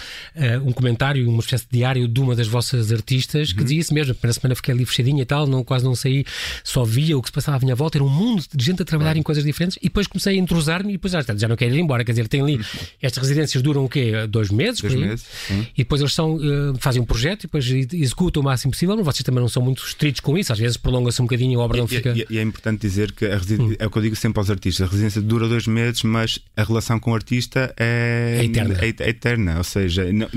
um 0.65 0.73
comentário, 0.73 1.29
uma 1.29 1.41
espécie 1.41 1.65
de 1.71 1.79
diário 1.79 2.07
de 2.07 2.21
uma 2.21 2.35
das 2.37 2.47
vossas 2.47 2.93
artistas 2.93 3.53
que 3.53 3.61
uhum. 3.61 3.65
dizia 3.65 3.81
isso 3.81 3.95
mesmo. 3.95 4.13
A 4.13 4.15
primeira 4.15 4.39
semana 4.41 4.55
fiquei 4.55 4.75
ali 4.75 4.85
fechadinha 4.85 5.23
e 5.23 5.27
tal, 5.27 5.47
não, 5.47 5.65
quase 5.65 5.85
não 5.85 5.95
saí, 5.95 6.25
só 6.63 6.85
via 6.85 7.17
o 7.17 7.23
que 7.23 7.29
se 7.29 7.33
passava 7.33 7.57
à 7.57 7.61
minha 7.61 7.75
volta, 7.75 7.99
era 7.99 8.05
um 8.05 8.09
mundo 8.09 8.45
de 8.53 8.65
gente 8.65 8.83
a 8.83 8.85
trabalhar 8.85 9.17
em 9.17 9.23
coisas 9.23 9.45
diferentes 9.45 9.79
e 9.79 9.85
depois 9.85 10.07
comecei 10.07 10.37
a 10.37 10.39
entrosar-me 10.39 10.91
e 10.91 10.93
depois 10.93 11.13
já, 11.13 11.23
já 11.37 11.49
não 11.49 11.57
quero 11.57 11.75
ir 11.75 11.81
embora. 11.81 12.05
Quer 12.05 12.13
dizer, 12.13 12.29
tem 12.29 12.41
ali, 12.41 12.57
uhum. 12.57 12.63
estas 13.01 13.23
residências 13.23 13.63
duram 13.63 13.85
o 13.85 13.89
quê? 13.89 14.27
Dois 14.29 14.51
meses? 14.51 14.81
Dois 14.81 14.95
meses. 14.95 15.27
E 15.51 15.79
depois 15.79 16.01
eles 16.01 16.15
são, 16.15 16.37
uh, 16.37 16.77
fazem 16.79 17.01
um 17.01 17.05
projeto 17.05 17.45
e 17.45 17.47
depois 17.47 17.67
executam 17.69 18.43
o 18.43 18.45
máximo 18.45 18.73
possível, 18.73 18.97
mas 18.97 19.05
vocês 19.05 19.23
também 19.23 19.41
não 19.41 19.49
são 19.49 19.63
muito 19.63 19.85
estritos 19.85 20.21
com 20.21 20.37
isso, 20.37 20.53
às 20.53 20.59
vezes 20.59 20.77
prolonga-se 20.77 21.21
um 21.23 21.25
bocadinho 21.25 21.61
a 21.61 21.65
obra 21.65 21.78
e, 21.85 21.89
fica. 21.89 22.15
E, 22.17 22.27
e 22.31 22.39
é 22.39 22.43
importante 22.43 22.81
dizer 22.81 23.13
que 23.13 23.27
hum. 23.27 23.75
é 23.79 23.87
o 23.87 23.91
que 23.91 23.99
eu 23.99 24.03
digo 24.03 24.17
sempre 24.17 24.41
aos 24.41 24.51
artistas: 24.51 24.87
a 24.87 24.91
residência 24.91 25.21
dura 25.21 25.49
dois 25.49 25.67
meses, 25.67 26.03
mas 26.03 26.39
a 26.57 26.63
relação 26.63 26.99
com 26.99 27.13
o 27.13 27.15
artista 27.15 27.75
é, 27.77 28.39
é 28.41 28.45
eterna. 28.45 28.75
É, 28.81 28.87
é 28.87 29.09
eterna. 29.09 29.59
Ou 29.59 29.65
seja, 29.65 30.13
não, 30.13 30.29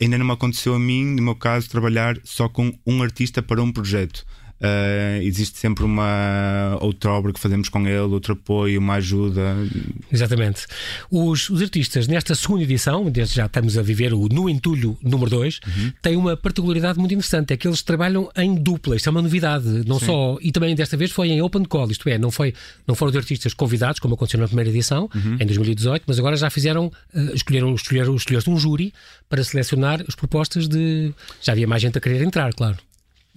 ainda 0.00 0.18
não 0.18 0.26
me 0.26 0.32
aconteceu 0.32 0.74
a 0.74 0.78
mim, 0.78 1.04
no 1.04 1.22
meu 1.22 1.34
caso, 1.34 1.68
trabalhar 1.68 2.18
só 2.24 2.48
com 2.48 2.72
um 2.86 3.02
artista 3.02 3.42
para 3.42 3.62
um 3.62 3.72
projeto. 3.72 4.24
Uh, 4.60 5.20
existe 5.22 5.58
sempre 5.58 5.84
uma 5.84 6.78
outra 6.80 7.10
obra 7.10 7.32
que 7.32 7.40
fazemos 7.40 7.68
com 7.68 7.86
ele, 7.86 7.98
outro 7.98 8.34
apoio, 8.34 8.80
uma 8.80 8.94
ajuda. 8.94 9.56
Exatamente. 10.10 10.66
Os, 11.10 11.50
os 11.50 11.60
artistas, 11.60 12.06
nesta 12.06 12.34
segunda 12.34 12.62
edição, 12.62 13.10
desde 13.10 13.34
já 13.34 13.46
estamos 13.46 13.76
a 13.76 13.82
viver 13.82 14.14
o 14.14 14.28
No 14.28 14.48
Entulho 14.48 14.96
número 15.02 15.30
2, 15.30 15.60
uhum. 15.66 15.92
têm 16.00 16.16
uma 16.16 16.36
particularidade 16.36 16.98
muito 16.98 17.12
interessante: 17.12 17.52
é 17.52 17.56
que 17.56 17.66
eles 17.66 17.82
trabalham 17.82 18.30
em 18.36 18.54
dupla. 18.54 18.96
Isto 18.96 19.08
é 19.08 19.10
uma 19.10 19.22
novidade, 19.22 19.66
não 19.86 19.98
Sim. 19.98 20.06
só. 20.06 20.38
E 20.40 20.52
também 20.52 20.74
desta 20.74 20.96
vez 20.96 21.10
foi 21.10 21.28
em 21.28 21.42
open 21.42 21.64
call, 21.64 21.90
isto 21.90 22.08
é, 22.08 22.16
não, 22.16 22.30
foi, 22.30 22.54
não 22.86 22.94
foram 22.94 23.12
de 23.12 23.18
artistas 23.18 23.52
convidados, 23.52 23.98
como 23.98 24.14
aconteceu 24.14 24.40
na 24.40 24.46
primeira 24.46 24.70
edição, 24.70 25.10
uhum. 25.14 25.34
em 25.34 25.46
2018, 25.46 26.04
mas 26.06 26.18
agora 26.18 26.36
já 26.36 26.48
fizeram, 26.48 26.86
uh, 26.86 27.34
escolheram, 27.34 27.74
escolheram, 27.74 28.14
escolheram 28.14 28.52
um 28.52 28.56
júri 28.56 28.94
para 29.28 29.42
selecionar 29.42 30.02
as 30.06 30.14
propostas 30.14 30.68
de. 30.68 31.12
Já 31.42 31.52
havia 31.52 31.66
mais 31.66 31.82
gente 31.82 31.98
a 31.98 32.00
querer 32.00 32.22
entrar, 32.22 32.52
claro. 32.54 32.78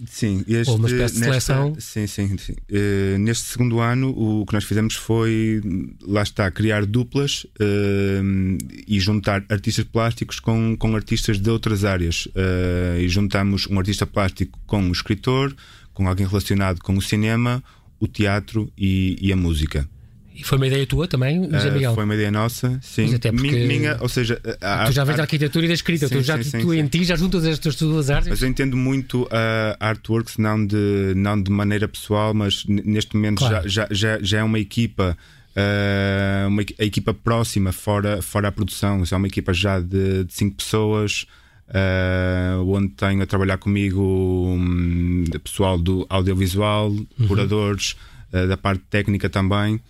Sim, 0.06 0.44
este, 0.48 0.70
Ou 0.70 0.78
uma 0.78 0.88
espécie 0.88 1.16
de 1.16 1.20
seleção. 1.22 1.76
sim, 1.80 2.06
sim. 2.06 2.38
sim. 2.38 2.54
Uh, 2.70 3.18
neste 3.18 3.46
segundo 3.46 3.80
ano, 3.80 4.10
o 4.10 4.46
que 4.46 4.54
nós 4.54 4.64
fizemos 4.64 4.96
foi, 4.96 5.62
lá 6.02 6.22
está, 6.22 6.52
criar 6.52 6.86
duplas 6.86 7.46
uh, 7.46 8.58
e 8.88 9.00
juntar 9.00 9.44
artistas 9.50 9.86
plásticos 9.86 10.40
com, 10.40 10.76
com 10.78 10.96
artistas 10.96 11.40
de 11.40 11.50
outras 11.50 11.84
áreas. 11.84 12.28
Uh, 12.28 13.00
e 13.00 13.10
juntamos 13.10 13.68
um 13.68 13.80
artista 13.80 14.06
plástico 14.06 14.60
com 14.68 14.80
um 14.80 14.92
escritor, 14.92 15.56
com 15.94 16.08
alguém 16.08 16.28
relacionado 16.28 16.80
com 16.80 16.96
o 16.96 17.02
cinema, 17.02 17.64
o 18.00 18.08
teatro 18.08 18.72
e, 18.78 19.18
e 19.20 19.34
a 19.34 19.36
música. 19.36 19.90
E 20.38 20.44
foi 20.44 20.60
uma 20.60 20.68
ideia 20.68 20.86
tua 20.86 21.08
também, 21.08 21.50
José 21.52 21.72
Miguel? 21.72 21.92
Uh, 21.92 21.96
foi 21.96 22.04
uma 22.04 22.14
ideia 22.14 22.30
nossa, 22.30 22.80
sim. 22.82 23.16
até 23.16 23.32
porque 23.32 23.66
minha, 23.66 23.98
ou 24.00 24.08
seja, 24.08 24.40
a, 24.62 24.86
tu 24.86 24.92
já 24.92 25.04
vês 25.04 25.18
da 25.18 25.24
arquitetura 25.24 25.66
e 25.66 25.68
da 25.68 25.74
escrita, 25.74 26.08
sim, 26.08 26.16
tu, 26.16 26.22
já, 26.22 26.42
sim, 26.44 26.60
tu 26.60 26.72
sim, 26.72 26.80
em 26.80 26.88
ti 26.88 27.04
já 27.04 27.16
juntas 27.16 27.44
estas 27.44 27.76
duas 27.76 28.12
artes. 28.12 28.30
Mas 28.30 28.42
eu 28.44 28.48
entendo 28.48 28.78
muito 28.78 29.28
a 29.32 29.74
uh, 29.74 29.84
artworks, 29.84 30.38
não 30.38 30.64
de, 30.64 31.14
não 31.16 31.42
de 31.42 31.50
maneira 31.50 31.88
pessoal, 31.88 32.36
mas 32.36 32.64
neste 32.68 33.16
momento 33.16 33.40
claro. 33.40 33.68
já, 33.68 33.88
já, 33.90 34.20
já 34.22 34.40
é 34.40 34.44
uma 34.44 34.60
equipa. 34.60 35.18
Uh, 35.58 36.48
uma, 36.50 36.62
a 36.62 36.86
equipa 36.86 37.16
próxima 37.16 37.72
fora, 37.72 38.22
fora 38.22 38.50
a 38.50 38.52
produção, 38.52 39.02
é 39.12 39.16
uma 39.16 39.26
equipa 39.26 39.52
já 39.52 39.80
de, 39.80 40.24
de 40.24 40.32
cinco 40.32 40.58
pessoas, 40.58 41.26
uh, 41.70 42.64
onde 42.64 42.90
tenho 42.90 43.24
a 43.24 43.26
trabalhar 43.26 43.58
comigo 43.58 44.00
um, 44.00 45.24
pessoal 45.44 45.80
do 45.80 46.06
audiovisual, 46.10 46.92
uhum. 46.92 47.28
curadores, 47.28 47.96
uh, 48.32 48.48
da 48.48 48.56
parte 48.56 48.84
técnica 48.88 49.32
também. 49.32 49.82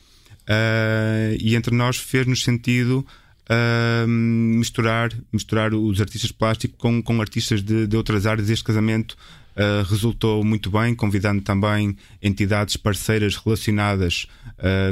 Uh, 0.48 1.36
e 1.42 1.56
entre 1.56 1.76
nós 1.76 1.98
fez-nos 1.98 2.42
sentido 2.42 3.06
uh, 3.50 4.08
misturar, 4.08 5.12
misturar 5.32 5.74
os 5.74 6.00
artistas 6.00 6.32
plásticos 6.32 6.78
com, 6.78 7.04
com 7.04 7.20
artistas 7.20 7.62
de, 7.62 7.86
de 7.86 7.98
outras 7.98 8.26
áreas. 8.26 8.50
Este 8.50 8.64
casamento 8.64 9.18
uh, 9.58 9.84
resultou 9.90 10.46
muito 10.46 10.72
bem, 10.72 10.96
convidando 10.96 11.42
também 11.42 11.98
entidades 12.22 12.78
parceiras 12.78 13.36
relacionadas 13.36 14.28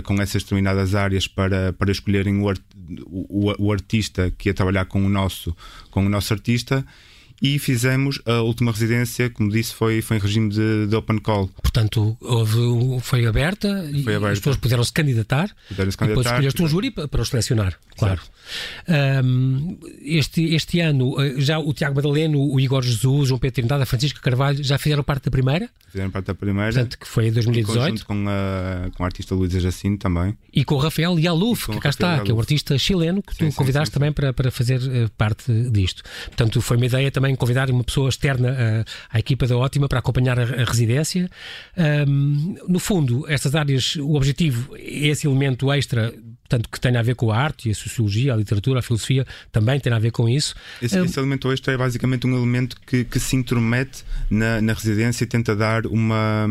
com 0.03 0.21
essas 0.21 0.43
determinadas 0.43 0.93
áreas 0.93 1.27
para, 1.27 1.73
para 1.73 1.91
escolherem 1.91 2.39
o, 2.39 2.47
art, 2.47 2.61
o, 3.07 3.51
o 3.57 3.71
artista 3.73 4.31
que 4.37 4.47
ia 4.47 4.53
trabalhar 4.53 4.85
com 4.85 5.03
o 5.03 5.09
nosso, 5.09 5.57
com 5.89 6.05
o 6.05 6.09
nosso 6.09 6.31
artista 6.33 6.85
e 7.41 7.59
fizemos 7.59 8.21
a 8.25 8.41
última 8.41 8.71
residência, 8.71 9.29
como 9.29 9.49
disse, 9.49 9.73
foi, 9.73 10.01
foi 10.01 10.17
em 10.17 10.19
regime 10.19 10.49
de, 10.49 10.87
de 10.87 10.95
open 10.95 11.19
call. 11.19 11.49
Portanto, 11.61 12.17
houve, 12.21 12.99
foi 13.01 13.25
aberta 13.25 13.83
foi 14.03 14.13
e 14.13 14.15
aberta. 14.15 14.31
as 14.31 14.39
pessoas 14.39 14.57
puderam 14.57 14.83
se 14.83 14.93
candidatar, 14.93 15.49
puderam 15.67 15.91
-se 15.91 15.97
candidatar 15.97 16.21
depois 16.21 16.25
escolheste 16.25 16.63
um 16.63 16.67
júri 16.67 16.91
para, 16.91 17.21
os 17.21 17.29
selecionar, 17.29 17.77
claro. 17.97 18.21
Um, 18.87 19.77
este, 20.01 20.53
este 20.53 20.79
ano, 20.79 21.19
eh, 21.19 21.35
já 21.37 21.57
o 21.57 21.73
Tiago 21.73 21.95
Madaleno, 21.95 22.39
o 22.39 22.59
Igor 22.59 22.83
Jesus, 22.83 23.05
o 23.05 23.25
João 23.25 23.39
Pedro 23.39 23.55
Trindade, 23.55 23.83
a 23.83 23.85
Francisca 23.85 24.19
Carvalho 24.19 24.63
já 24.63 24.77
fizeram 24.77 25.03
parte 25.03 25.25
da 25.25 25.31
primeira? 25.31 25.69
Fizeram 25.91 26.11
parte 26.11 26.27
da 26.27 26.35
primeira. 26.35 26.71
Portanto, 26.71 26.99
que 26.99 27.07
foi 27.07 27.27
em 27.27 27.31
2018. 27.31 28.05
com, 28.05 28.25
a, 28.27 28.91
com 28.91 29.03
a 29.03 29.05
artista 29.05 29.33
Luísa 29.33 29.59
Jacinto 29.59 29.99
também. 29.99 30.37
E 30.53 30.63
com 30.63 30.75
o 30.75 30.77
Rafael 30.77 31.17
Yaluf, 31.19 31.71
que 31.71 31.79
cá 31.79 31.89
está, 31.89 32.07
Yaluf. 32.07 32.25
que 32.25 32.31
é 32.31 32.35
um 32.35 32.39
artista 32.39 32.77
chileno 32.77 33.23
que 33.23 33.35
sim, 33.35 33.49
tu 33.49 33.55
convidaste 33.55 33.87
sim, 33.87 33.93
sim, 33.93 33.99
também 33.99 34.11
para, 34.11 34.33
para 34.33 34.51
fazer 34.51 34.79
uh, 34.79 35.09
parte 35.17 35.51
disto. 35.71 36.03
Portanto, 36.25 36.61
foi 36.61 36.77
uma 36.77 36.85
ideia 36.85 37.09
também 37.09 37.24
convidar 37.33 37.69
uma 37.69 37.83
pessoa 37.83 38.09
externa 38.09 38.85
à, 39.09 39.15
à 39.15 39.19
equipa 39.19 39.47
da 39.47 39.55
Ótima 39.55 39.87
para 39.87 39.99
acompanhar 39.99 40.37
a, 40.37 40.43
a 40.43 40.65
residência. 40.65 41.29
Um, 41.77 42.57
no 42.67 42.79
fundo, 42.79 43.25
estas 43.29 43.55
áreas, 43.55 43.95
o 43.95 44.15
objetivo 44.15 44.75
é 44.75 45.07
esse 45.07 45.25
elemento 45.25 45.71
extra 45.71 46.13
portanto, 46.47 46.69
que 46.69 46.79
tem 46.79 46.95
a 46.95 47.01
ver 47.01 47.15
com 47.15 47.31
a 47.31 47.37
arte 47.37 47.69
e 47.69 47.71
a 47.71 47.75
sociologia, 47.75 48.33
a 48.33 48.37
literatura, 48.37 48.79
a 48.79 48.81
filosofia, 48.81 49.25
também 49.51 49.79
tem 49.79 49.91
a 49.91 49.99
ver 49.99 50.11
com 50.11 50.29
isso. 50.29 50.55
Esse, 50.81 50.97
esse 50.99 51.19
elemento 51.19 51.51
extra 51.51 51.73
é 51.73 51.77
basicamente 51.77 52.27
um 52.27 52.35
elemento 52.35 52.77
que, 52.85 53.03
que 53.03 53.19
se 53.19 53.35
intromete 53.35 54.03
na, 54.29 54.61
na, 54.61 54.73
residência 54.73 55.23
e 55.23 55.27
tenta 55.27 55.55
dar 55.55 55.85
uma, 55.87 56.45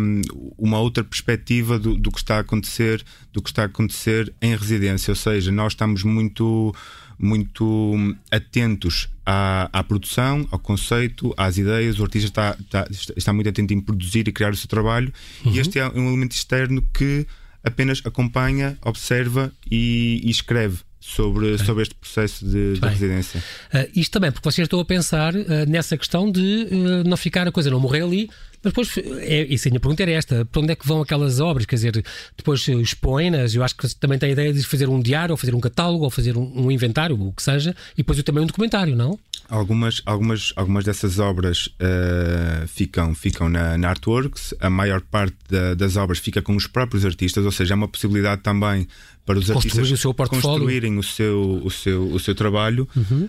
uma 0.59 0.81
outra 0.81 1.05
perspectiva 1.05 1.79
do, 1.79 1.97
do, 1.97 2.11
que 2.11 2.19
está 2.19 2.37
a 2.37 2.41
acontecer, 2.41 3.05
do 3.33 3.41
que 3.41 3.51
está 3.51 3.63
a 3.63 3.67
acontecer 3.67 4.33
em 4.43 4.57
residência. 4.57 5.13
Ou 5.13 5.17
seja, 5.17 5.53
nós 5.53 5.73
estamos 5.73 6.03
muito 6.03 6.75
muito 7.19 8.17
atentos 8.31 9.09
à, 9.25 9.69
à, 9.73 9.83
produção, 9.83 10.47
ao 10.51 10.59
conceito, 10.59 11.33
às 11.37 11.59
ideias. 11.59 11.99
O 11.99 12.03
artista 12.03 12.29
está, 12.29 12.57
está, 12.61 13.13
está 13.17 13.33
muito 13.33 13.49
atento 13.49 13.73
em 13.73 13.81
produzir 13.81 14.29
e 14.29 14.33
criar 14.33 14.53
o 14.53 14.57
seu 14.57 14.69
trabalho, 14.69 15.13
uhum. 15.45 15.53
e 15.53 15.59
este 15.59 15.79
é 15.79 15.89
um 15.89 16.09
elemento 16.09 16.33
externo 16.33 16.83
que 16.93 17.27
apenas 17.63 18.03
acompanha, 18.05 18.77
observa 18.83 19.53
e, 19.71 20.21
e 20.23 20.31
escreve 20.31 20.79
sobre, 21.01 21.59
sobre 21.59 21.83
este 21.83 21.95
processo 21.95 22.47
de, 22.47 22.75
de 22.75 22.89
residência. 22.89 23.43
Uh, 23.73 23.91
isto 23.95 24.13
também, 24.13 24.33
porque 24.33 24.51
vocês 24.51 24.65
estão 24.65 24.81
a 24.81 24.85
pensar 24.85 25.35
uh, 25.35 25.47
nessa 25.69 25.97
questão 25.99 26.31
de 26.31 26.69
uh, 26.71 27.09
não 27.09 27.17
ficar 27.17 27.47
a 27.47 27.53
coisa, 27.53 27.71
não 27.71 27.79
morrer 27.79 28.03
ali. 28.03 28.31
Mas 28.65 28.73
depois, 28.73 28.99
é, 29.21 29.45
isso 29.45 29.69
a 29.69 29.71
minha 29.71 29.81
pergunta 29.81 30.03
era 30.03 30.13
esta: 30.13 30.45
para 30.47 30.63
onde 30.63 30.73
é 30.73 30.77
que 30.77 30.87
vão 30.87 31.03
aquelas 31.03 31.39
obras? 31.39 31.67
Quer 31.67 31.77
dizer, 31.77 32.05
depois 32.37 32.67
expõem-nas. 32.67 33.55
Eu 33.55 33.63
acho 33.63 33.77
que 33.77 33.95
também 33.97 34.19
tem 34.19 34.31
a 34.31 34.33
ideia 34.33 34.53
de 34.53 34.63
fazer 34.63 34.89
um 34.89 35.01
diário, 35.01 35.33
ou 35.33 35.37
fazer 35.37 35.55
um 35.55 35.61
catálogo, 35.61 36.05
ou 36.05 36.11
fazer 36.11 36.37
um, 36.37 36.67
um 36.67 36.71
inventário, 36.71 37.21
o 37.21 37.33
que 37.33 37.43
seja, 37.43 37.77
e 37.93 37.99
depois 37.99 38.23
também 38.23 38.43
um 38.43 38.47
documentário, 38.47 38.97
não? 38.97 39.19
Algumas, 39.49 40.01
algumas, 40.07 40.53
algumas 40.57 40.85
dessas 40.85 41.19
obras 41.19 41.67
uh, 41.67 42.67
ficam, 42.67 43.15
ficam 43.15 43.49
na, 43.49 43.77
na 43.77 43.91
Artworks, 43.91 44.55
a 44.59 44.71
maior 44.71 45.03
parte 45.03 45.37
da, 45.51 45.75
das 45.75 45.97
obras 45.97 46.19
fica 46.19 46.41
com 46.41 46.57
os 46.57 46.67
próprios 46.67 47.05
artistas, 47.05 47.45
ou 47.45 47.53
seja, 47.53 47.75
é 47.75 47.77
uma 47.77 47.89
possibilidade 47.89 48.41
também 48.41 48.89
para 49.27 49.39
os 49.39 49.51
artistas 49.51 49.91
o 49.91 49.97
seu 49.97 50.15
construírem 50.15 50.99
o 50.99 51.03
seu, 51.03 51.61
o 51.65 51.71
seu, 51.71 52.13
o 52.13 52.21
seu 52.21 52.35
trabalho. 52.35 52.87
Uhum. 52.95 53.29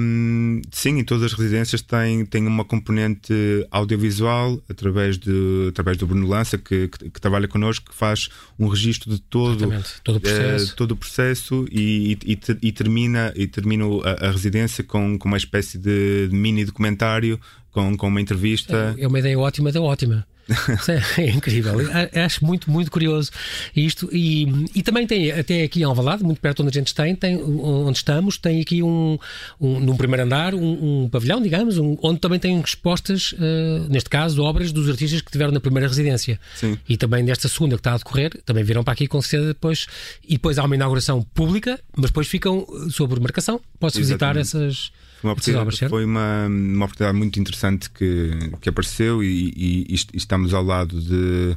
Um, 0.00 0.62
sim, 0.70 0.98
em 0.98 1.04
todas 1.04 1.24
as 1.24 1.32
residências 1.32 1.82
tem, 1.82 2.24
tem 2.24 2.46
uma 2.46 2.64
componente 2.64 3.32
audiovisual 3.70 4.60
através, 4.68 5.18
de, 5.18 5.66
através 5.68 5.96
do 5.96 6.06
Bruno 6.06 6.26
Lança, 6.26 6.58
que, 6.58 6.88
que, 6.88 7.10
que 7.10 7.20
trabalha 7.20 7.46
connosco, 7.48 7.90
que 7.90 7.96
faz 7.96 8.28
um 8.58 8.68
registro 8.68 9.10
de 9.10 9.20
todo, 9.20 9.68
todo 10.02 10.16
o 10.16 10.20
processo, 10.20 10.72
uh, 10.72 10.76
todo 10.76 10.90
o 10.92 10.96
processo 10.96 11.66
e, 11.70 12.18
e, 12.26 12.38
e, 12.62 12.72
termina, 12.72 13.32
e 13.36 13.46
termina 13.46 13.84
a, 14.04 14.28
a, 14.28 14.30
residência 14.30 14.82
com, 14.84 15.18
com 15.18 15.28
uma 15.28 15.36
espécie 15.36 15.78
de 15.78 16.28
mini 16.32 16.64
documentário 16.64 17.38
com, 17.70 17.96
com 17.96 18.08
uma 18.08 18.20
entrevista. 18.20 18.94
É, 18.98 19.04
é 19.04 19.08
uma 19.08 19.18
ideia 19.18 19.38
ótima 19.38 19.70
da 19.72 19.80
ótima. 19.80 20.26
É 21.18 21.30
incrível. 21.30 21.74
Acho 22.24 22.44
muito, 22.44 22.70
muito 22.70 22.90
curioso 22.90 23.30
isto. 23.74 24.08
E, 24.12 24.46
e 24.74 24.82
também 24.82 25.06
tem, 25.06 25.30
até 25.30 25.62
aqui 25.62 25.80
em 25.80 25.84
Alvalade, 25.84 26.22
muito 26.22 26.40
perto 26.40 26.62
onde 26.62 26.76
a 26.76 26.80
gente 26.80 26.94
tem, 26.94 27.14
tem 27.14 27.36
onde 27.42 27.98
estamos, 27.98 28.36
tem 28.38 28.60
aqui 28.60 28.82
um, 28.82 29.18
um 29.60 29.80
num 29.80 29.96
primeiro 29.96 30.24
andar, 30.24 30.54
um, 30.54 31.04
um 31.04 31.08
pavilhão, 31.08 31.40
digamos, 31.40 31.78
um, 31.78 31.96
onde 32.02 32.20
também 32.20 32.38
tem 32.38 32.60
expostas, 32.60 33.32
uh, 33.32 33.88
neste 33.88 34.10
caso, 34.10 34.42
obras 34.42 34.72
dos 34.72 34.88
artistas 34.88 35.20
que 35.20 35.30
tiveram 35.30 35.52
na 35.52 35.60
primeira 35.60 35.88
residência. 35.88 36.38
Sim. 36.54 36.78
E 36.88 36.96
também 36.96 37.22
nesta 37.22 37.48
segunda 37.48 37.76
que 37.76 37.80
está 37.80 37.94
a 37.94 37.98
decorrer, 37.98 38.40
também 38.44 38.64
viram 38.64 38.84
para 38.84 38.92
aqui 38.92 39.06
com 39.06 39.20
certeza 39.20 39.48
depois. 39.48 39.86
E 40.26 40.34
depois 40.34 40.58
há 40.58 40.64
uma 40.64 40.74
inauguração 40.74 41.22
pública, 41.22 41.80
mas 41.96 42.10
depois 42.10 42.26
ficam 42.26 42.66
sob 42.90 43.18
marcação. 43.20 43.60
Posso 43.78 43.98
visitar 43.98 44.36
essas 44.36 44.92
uma 45.24 45.32
oportunidade, 45.32 45.88
foi 45.88 46.04
uma, 46.04 46.46
uma 46.46 46.84
oportunidade 46.84 47.18
muito 47.18 47.40
interessante 47.40 47.90
que, 47.90 48.30
que 48.60 48.68
apareceu 48.68 49.22
e, 49.22 49.52
e, 49.56 49.94
e 49.94 50.16
estamos 50.16 50.54
ao 50.54 50.62
lado 50.62 51.00
de 51.00 51.56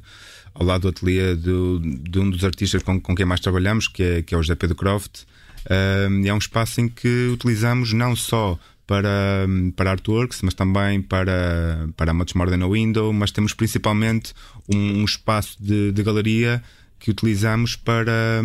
ao 0.54 0.66
lado 0.66 0.82
do 0.82 0.88
ateliê 0.88 1.36
de, 1.36 2.10
de, 2.10 2.20
um 2.20 2.30
dos 2.30 2.44
artistas 2.44 2.82
com, 2.82 3.00
com 3.00 3.16
quem 3.16 3.26
mais 3.26 3.40
trabalhamos, 3.40 3.88
que 3.88 4.02
é, 4.02 4.22
que 4.24 4.34
é 4.34 4.38
o 4.38 4.42
José 4.42 4.56
Pedro 4.56 4.76
Croft. 4.76 5.24
Um, 6.10 6.22
e 6.22 6.30
é 6.30 6.34
um 6.34 6.38
espaço 6.38 6.82
em 6.82 6.88
que 6.88 7.30
utilizamos 7.32 7.94
não 7.94 8.16
só 8.16 8.58
para, 8.88 9.46
para 9.76 9.92
artworks, 9.92 10.42
mas 10.42 10.54
também 10.54 11.02
para, 11.02 11.90
para 11.96 12.12
a 12.12 12.14
Much 12.14 12.34
More 12.36 12.50
Than 12.50 12.64
a 12.64 12.70
Window, 12.70 13.12
mas 13.12 13.32
temos 13.32 13.54
principalmente 13.54 14.34
um, 14.74 15.02
um 15.02 15.06
espaço 15.06 15.58
de, 15.60 15.92
de, 15.92 16.04
galeria 16.04 16.64
que 16.98 17.12
utilizamos 17.12 17.76
para, 17.76 18.42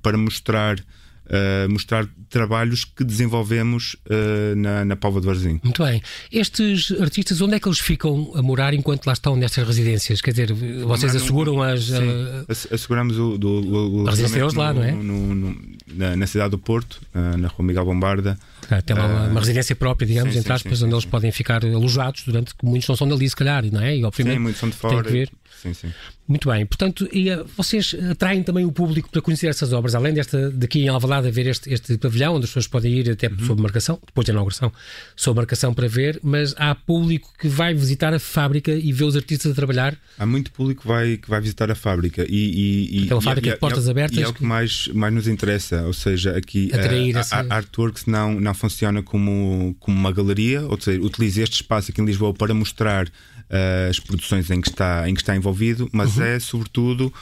para 0.00 0.16
mostrar 0.16 0.78
uh, 1.26 1.70
mostrar 1.70 2.06
trabalhos 2.28 2.84
que 2.84 3.04
desenvolvemos 3.04 3.96
uh, 4.06 4.56
na, 4.56 4.84
na 4.84 4.96
Pova 4.96 5.20
de 5.20 5.26
Varzim. 5.26 5.60
Muito 5.62 5.82
bem. 5.82 6.02
Estes 6.32 6.92
artistas, 7.00 7.40
onde 7.40 7.54
é 7.54 7.60
que 7.60 7.68
eles 7.68 7.78
ficam 7.78 8.32
a 8.34 8.42
morar 8.42 8.74
enquanto 8.74 9.06
lá 9.06 9.12
estão 9.12 9.36
nestas 9.36 9.66
residências? 9.66 10.20
Quer 10.20 10.30
dizer, 10.30 10.52
vocês 10.84 11.14
asseguram 11.14 11.62
as. 11.62 11.84
Sim, 11.84 12.08
uh... 12.08 12.74
asseguramos 12.74 13.18
o, 13.18 13.38
do, 13.38 13.48
o, 13.48 14.02
o 14.02 14.06
a 14.06 14.10
residência 14.10 14.38
deles 14.38 14.54
lá, 14.54 14.72
não 14.72 14.82
é? 14.82 14.92
No, 14.92 15.34
no, 15.34 15.60
na, 15.94 16.16
na, 16.16 16.26
cidade 16.26 16.50
do 16.50 16.58
Porto, 16.58 17.00
na 17.14 17.48
Rua 17.48 17.66
Miguel 17.66 17.84
Bombarda. 17.84 18.38
Tem 18.84 18.96
lá 18.96 19.06
uma, 19.06 19.28
uma 19.28 19.40
residência 19.40 19.74
própria, 19.76 20.06
digamos, 20.06 20.32
sim, 20.32 20.40
entre 20.40 20.52
aspas, 20.52 20.78
sim, 20.78 20.84
onde 20.84 20.94
eles 20.94 21.04
podem 21.04 21.30
ficar 21.32 21.64
alojados 21.64 22.22
durante 22.24 22.54
que 22.54 22.64
muitos 22.64 22.88
não 22.88 22.96
são 22.96 23.08
dali, 23.08 23.28
se 23.28 23.36
calhar, 23.36 23.64
não 23.70 23.80
é? 23.80 23.96
E 23.96 24.04
obviamente. 24.04 24.36
Sim, 24.36 24.42
muitos 24.42 24.60
são 24.60 24.68
de 24.68 24.76
fora. 24.76 24.94
Tem 24.94 25.04
que 25.04 25.12
ver. 25.12 25.30
Sim, 25.62 25.74
sim. 25.74 25.92
Muito 26.28 26.50
bem, 26.50 26.66
portanto, 26.66 27.08
e, 27.12 27.30
uh, 27.30 27.46
vocês 27.56 27.94
atraem 28.10 28.42
também 28.42 28.64
o 28.64 28.72
público 28.72 29.08
para 29.08 29.22
conhecer 29.22 29.46
essas 29.46 29.72
obras, 29.72 29.94
além 29.94 30.12
desta 30.12 30.50
daqui 30.50 30.80
em 30.80 30.88
Alvalade 30.88 31.28
a 31.28 31.30
ver 31.30 31.46
este, 31.46 31.72
este 31.72 31.96
pavilhão, 31.98 32.34
onde 32.34 32.44
as 32.44 32.50
pessoas 32.50 32.66
podem 32.66 32.92
ir 32.92 33.10
até 33.10 33.28
uhum. 33.28 33.46
sob 33.46 33.62
marcação, 33.62 33.98
depois 34.04 34.26
da 34.26 34.32
inauguração, 34.32 34.72
sob 35.14 35.36
marcação 35.36 35.72
para 35.72 35.86
ver, 35.86 36.18
mas 36.24 36.52
há 36.58 36.74
público 36.74 37.32
que 37.38 37.46
vai 37.46 37.72
visitar 37.74 38.12
a 38.12 38.18
fábrica 38.18 38.72
e 38.72 38.92
ver 38.92 39.04
os 39.04 39.14
artistas 39.14 39.52
a 39.52 39.54
trabalhar. 39.54 39.96
Há 40.18 40.26
muito 40.26 40.50
público 40.50 40.82
que 40.82 40.88
vai, 40.88 41.16
que 41.16 41.30
vai 41.30 41.40
visitar 41.40 41.70
a 41.70 41.76
fábrica 41.76 42.26
e, 42.28 43.02
e, 43.02 43.04
Aquela 43.04 43.22
fábrica 43.22 43.48
e, 43.48 43.52
de 43.52 43.58
portas 43.58 43.86
e, 43.86 43.90
abertas. 43.90 44.18
E 44.18 44.22
é 44.22 44.28
o 44.28 44.34
que 44.34 44.44
mais, 44.44 44.88
mais 44.88 45.14
nos 45.14 45.28
interessa, 45.28 45.82
ou 45.82 45.92
seja, 45.92 46.36
aqui 46.36 46.72
a, 46.74 47.20
essa... 47.20 47.36
a, 47.36 47.40
a 47.42 47.56
Artworks 47.56 48.06
não, 48.06 48.40
não 48.40 48.52
funciona 48.56 49.02
como, 49.02 49.76
como 49.78 49.96
uma 49.96 50.12
galeria, 50.12 50.62
ou 50.62 50.80
seja, 50.80 51.00
utiliza 51.00 51.42
este 51.42 51.54
espaço 51.54 51.90
aqui 51.90 52.00
em 52.00 52.04
Lisboa 52.04 52.34
para 52.34 52.52
mostrar 52.54 53.06
uh, 53.06 53.90
as 53.90 54.00
produções 54.00 54.50
em 54.50 54.60
que 54.60 54.68
está, 54.68 55.08
em 55.08 55.14
que 55.14 55.20
está 55.20 55.36
envolvido, 55.36 55.88
mas 55.92 56.16
uhum. 56.16 56.24
é 56.24 56.40
sobretudo 56.40 57.12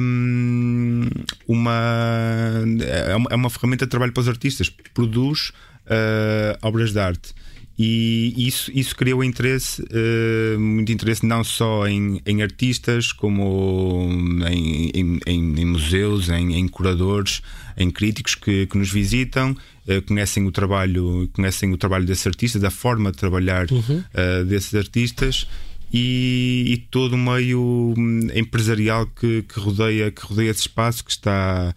um, 0.00 1.08
uma, 1.46 2.64
é 3.08 3.16
uma, 3.16 3.30
é 3.30 3.34
uma 3.34 3.50
ferramenta 3.50 3.86
de 3.86 3.90
trabalho 3.90 4.12
para 4.12 4.20
os 4.20 4.28
artistas, 4.28 4.68
produz 4.94 5.50
uh, 5.86 6.58
obras 6.62 6.92
de 6.92 7.00
arte. 7.00 7.34
E 7.78 8.34
isso, 8.36 8.72
isso 8.74 8.96
criou 8.96 9.22
interesse, 9.22 9.80
uh, 9.82 10.58
muito 10.58 10.90
interesse 10.90 11.24
não 11.24 11.44
só 11.44 11.86
em, 11.86 12.20
em 12.26 12.42
artistas, 12.42 13.12
como 13.12 14.08
em, 14.50 14.90
em, 14.92 15.20
em 15.24 15.64
museus, 15.64 16.28
em, 16.28 16.66
curadores, 16.66 17.40
em 17.76 17.88
críticos 17.88 18.34
que, 18.34 18.66
que 18.66 18.76
nos 18.76 18.90
visitam, 18.90 19.52
uh, 19.52 20.02
conhecem 20.08 20.44
o 20.44 20.50
trabalho, 20.50 21.30
conhecem 21.32 21.72
o 21.72 21.78
trabalho 21.78 22.04
desses 22.04 22.26
artistas, 22.26 22.64
a 22.64 22.70
forma 22.70 23.12
de 23.12 23.18
trabalhar 23.18 23.70
uhum. 23.70 23.98
uh, 23.98 24.44
desses 24.44 24.74
artistas 24.74 25.46
e, 25.92 26.64
e, 26.66 26.76
todo 26.90 27.12
o 27.12 27.16
meio 27.16 27.94
hum, 27.96 28.26
empresarial 28.34 29.06
que, 29.06 29.42
que, 29.42 29.60
rodeia, 29.60 30.10
que 30.10 30.22
rodeia 30.22 30.50
esse 30.50 30.62
espaço 30.62 31.04
que 31.04 31.12
está 31.12 31.72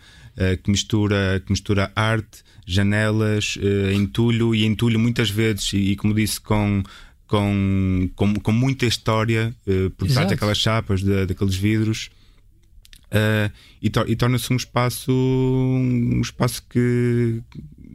que 0.64 0.72
mistura, 0.72 1.44
que 1.46 1.52
mistura 1.52 1.92
arte 1.96 2.42
janelas, 2.66 3.58
uh, 3.58 3.92
entulho 3.92 4.54
e 4.56 4.66
entulho 4.66 5.00
muitas 5.00 5.30
vezes, 5.30 5.74
e, 5.74 5.92
e 5.92 5.96
como 5.96 6.14
disse, 6.14 6.40
com, 6.40 6.84
com, 7.28 8.10
com, 8.16 8.34
com 8.36 8.52
muita 8.52 8.86
história 8.86 9.54
uh, 9.68 9.90
por 9.92 10.08
trás 10.08 10.30
daquelas 10.30 10.58
chapas, 10.58 11.02
de, 11.02 11.26
daqueles 11.26 11.56
vidros. 11.56 12.10
Uh, 13.08 13.52
e, 13.82 13.90
to 13.90 14.06
e 14.08 14.16
torna-se 14.16 14.54
um 14.54 14.56
espaço 14.56 15.12
um 15.12 16.22
espaço 16.22 16.64
que 16.70 17.42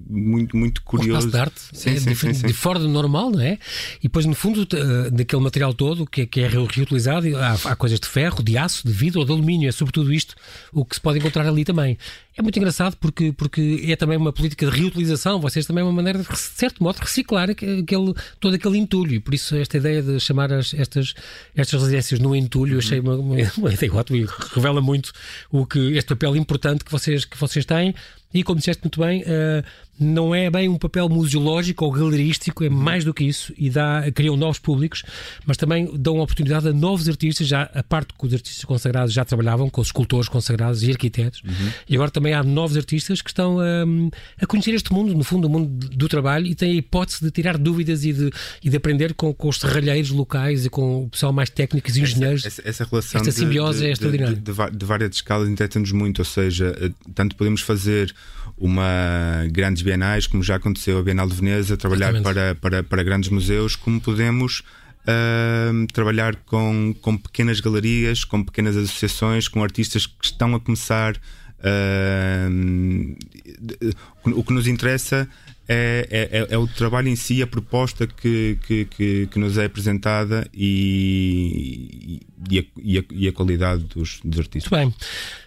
muito, 0.08 0.56
muito 0.56 0.82
curioso. 0.82 1.26
Um 1.26 1.30
de 1.30 1.38
arte, 1.38 1.60
sim, 1.72 1.90
é, 1.90 1.96
sim, 1.98 2.10
de, 2.10 2.34
sim, 2.34 2.46
de, 2.46 2.52
fora 2.52 2.78
do 2.78 2.88
normal, 2.88 3.30
não 3.30 3.40
é? 3.40 3.58
E 3.98 4.02
depois, 4.04 4.24
no 4.26 4.34
fundo, 4.34 4.66
daquele 5.10 5.42
material 5.42 5.74
todo 5.74 6.06
que, 6.06 6.26
que 6.26 6.40
é 6.40 6.48
reutilizado, 6.48 7.36
há, 7.36 7.54
há, 7.64 7.76
coisas 7.76 7.98
de 7.98 8.06
ferro, 8.06 8.42
de 8.42 8.56
aço, 8.56 8.86
de 8.86 8.92
vidro 8.92 9.20
ou 9.20 9.26
de 9.26 9.32
alumínio, 9.32 9.68
é 9.68 9.72
sobretudo 9.72 10.12
isto 10.12 10.34
o 10.72 10.84
que 10.84 10.94
se 10.94 11.00
pode 11.00 11.18
encontrar 11.18 11.46
ali 11.46 11.64
também. 11.64 11.98
É 12.36 12.42
muito 12.42 12.58
engraçado 12.58 12.96
porque, 12.98 13.32
porque 13.32 13.82
é 13.88 13.96
também 13.96 14.18
uma 14.18 14.30
política 14.30 14.70
de 14.70 14.78
reutilização, 14.78 15.40
vocês 15.40 15.64
também 15.64 15.80
é 15.80 15.84
uma 15.84 15.92
maneira 15.92 16.18
de, 16.18 16.28
de 16.28 16.36
certo 16.36 16.82
modo, 16.82 16.98
reciclar 16.98 17.48
aquele, 17.48 18.14
todo 18.38 18.54
aquele 18.54 18.76
entulho. 18.76 19.14
E 19.14 19.20
por 19.20 19.32
isso, 19.32 19.56
esta 19.56 19.78
ideia 19.78 20.02
de 20.02 20.20
chamar 20.20 20.52
as, 20.52 20.74
estas, 20.74 21.14
estas 21.54 21.80
residências 21.80 22.20
no 22.20 22.36
entulho, 22.36 22.78
achei 22.78 23.00
uma, 23.00 23.14
uma, 23.16 23.36
uma 23.56 23.72
ideia 23.72 23.94
ótima 23.94 24.18
e 24.18 24.26
revela 24.54 24.82
muito 24.82 25.12
o 25.50 25.64
que, 25.64 25.96
este 25.96 26.08
papel 26.08 26.36
importante 26.36 26.84
que 26.84 26.92
vocês, 26.92 27.24
que 27.24 27.38
vocês 27.38 27.64
têm. 27.64 27.94
E 28.34 28.42
como 28.42 28.58
disseste 28.58 28.82
muito 28.82 29.00
bem, 29.00 29.22
uh, 29.22 29.64
não 29.98 30.34
é 30.34 30.50
bem 30.50 30.68
um 30.68 30.76
papel 30.76 31.08
museológico 31.08 31.84
ou 31.84 31.90
galerístico, 31.90 32.62
é 32.64 32.68
mais 32.68 33.04
do 33.04 33.14
que 33.14 33.24
isso 33.24 33.52
e 33.56 33.70
dá, 33.70 34.04
criam 34.14 34.36
novos 34.36 34.58
públicos, 34.58 35.02
mas 35.46 35.56
também 35.56 35.90
dão 35.96 36.18
oportunidade 36.18 36.68
a 36.68 36.72
novos 36.72 37.08
artistas, 37.08 37.46
já 37.46 37.62
a 37.62 37.82
parte 37.82 38.12
que 38.12 38.26
os 38.26 38.34
artistas 38.34 38.64
consagrados 38.64 39.14
já 39.14 39.24
trabalhavam, 39.24 39.70
com 39.70 39.80
os 39.80 39.88
escultores 39.88 40.28
consagrados 40.28 40.82
e 40.82 40.90
arquitetos, 40.90 41.42
uhum. 41.42 41.70
e 41.88 41.94
agora 41.94 42.10
também 42.10 42.25
também 42.26 42.34
há 42.34 42.42
novos 42.42 42.76
artistas 42.76 43.22
que 43.22 43.30
estão 43.30 43.60
a, 43.60 43.84
a 44.42 44.46
conhecer 44.46 44.74
este 44.74 44.92
mundo, 44.92 45.14
no 45.14 45.22
fundo, 45.22 45.46
o 45.46 45.50
mundo 45.50 45.88
do 45.88 46.08
trabalho, 46.08 46.46
e 46.46 46.54
têm 46.54 46.72
a 46.72 46.74
hipótese 46.74 47.24
de 47.24 47.30
tirar 47.30 47.56
dúvidas 47.56 48.04
e 48.04 48.12
de, 48.12 48.30
e 48.62 48.68
de 48.68 48.76
aprender 48.76 49.14
com, 49.14 49.32
com 49.32 49.48
os 49.48 49.58
serralheiros 49.58 50.10
locais 50.10 50.66
e 50.66 50.70
com 50.70 51.04
o 51.04 51.08
pessoal 51.08 51.32
mais 51.32 51.48
técnico 51.48 51.88
e 51.88 52.00
engenheiros. 52.00 52.44
Essa, 52.44 52.60
essa, 52.62 52.68
essa 52.68 52.84
relação 52.84 53.20
esta 53.20 53.32
simbiose 53.32 53.78
de, 53.78 53.84
de, 53.84 53.88
é 53.88 53.92
extraordinária. 53.92 54.34
De, 54.34 54.42
de, 54.42 54.76
de 54.76 54.84
várias 54.84 55.14
escalas 55.14 55.48
interessa-nos 55.48 55.92
muito, 55.92 56.18
ou 56.18 56.24
seja, 56.24 56.76
eh, 56.80 56.90
tanto 57.14 57.36
podemos 57.36 57.60
fazer 57.60 58.12
uma 58.58 59.46
grandes 59.52 59.82
bienais, 59.82 60.26
como 60.26 60.42
já 60.42 60.56
aconteceu 60.56 60.98
a 60.98 61.02
Bienal 61.02 61.28
de 61.28 61.34
Veneza, 61.34 61.76
trabalhar 61.76 62.20
para, 62.22 62.54
para, 62.54 62.82
para 62.82 63.02
grandes 63.02 63.30
museus, 63.30 63.76
como 63.76 64.00
podemos 64.00 64.62
uh, 65.02 65.86
trabalhar 65.92 66.36
com, 66.36 66.94
com 67.00 67.16
pequenas 67.16 67.60
galerias, 67.60 68.24
com 68.24 68.42
pequenas 68.42 68.76
associações, 68.76 69.46
com 69.46 69.62
artistas 69.62 70.06
que 70.06 70.24
estão 70.24 70.54
a 70.54 70.60
começar. 70.60 71.16
Uh, 71.64 72.48
o 74.34 74.42
que 74.44 74.52
nos 74.52 74.66
interessa 74.66 75.28
é, 75.68 76.28
é, 76.48 76.54
é, 76.54 76.58
o 76.58 76.66
trabalho 76.66 77.08
em 77.08 77.16
si, 77.16 77.42
a 77.42 77.46
proposta 77.46 78.06
que, 78.06 78.56
que, 78.66 78.84
que, 78.84 79.26
que 79.26 79.38
nos 79.38 79.58
é 79.58 79.64
apresentada 79.64 80.48
e, 80.54 82.20
e, 82.48 82.58
a, 82.58 82.64
e, 82.76 82.98
a, 82.98 83.04
e 83.10 83.28
a 83.28 83.32
qualidade 83.32 83.82
dos, 83.84 84.20
dos 84.24 84.38
artistas. 84.38 84.70
Muito 84.70 84.94
bem. 84.94 84.94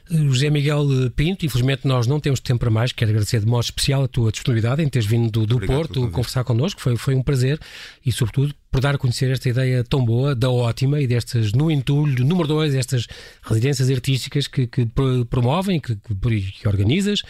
José 0.09 0.49
Miguel 0.49 0.87
Pinto, 1.15 1.45
infelizmente 1.45 1.87
nós 1.87 2.07
não 2.07 2.19
temos 2.19 2.39
tempo 2.39 2.61
para 2.61 2.69
mais. 2.71 2.91
Quero 2.91 3.11
agradecer 3.11 3.39
de 3.39 3.45
modo 3.45 3.63
especial 3.63 4.03
a 4.03 4.07
tua 4.07 4.31
disponibilidade 4.31 4.81
em 4.81 4.89
teres 4.89 5.07
vindo 5.07 5.29
do, 5.29 5.45
do 5.45 5.65
Porto 5.65 6.09
conversar 6.09 6.43
connosco. 6.43 6.81
Foi, 6.81 6.97
foi 6.97 7.13
um 7.13 7.21
prazer 7.21 7.59
e, 8.03 8.11
sobretudo, 8.11 8.53
por 8.71 8.81
dar 8.81 8.95
a 8.95 8.97
conhecer 8.97 9.29
esta 9.31 9.49
ideia 9.49 9.83
tão 9.83 10.03
boa, 10.03 10.35
da 10.35 10.49
ótima 10.49 10.99
e 10.99 11.07
destas, 11.07 11.53
no 11.53 11.69
entulho, 11.69 12.25
número 12.25 12.47
dois, 12.47 12.73
estas 12.73 13.07
residências 13.41 13.89
artísticas 13.89 14.47
que, 14.47 14.65
que 14.67 14.87
promovem, 15.29 15.79
que, 15.79 15.95
que, 15.95 16.67
organizas. 16.67 17.21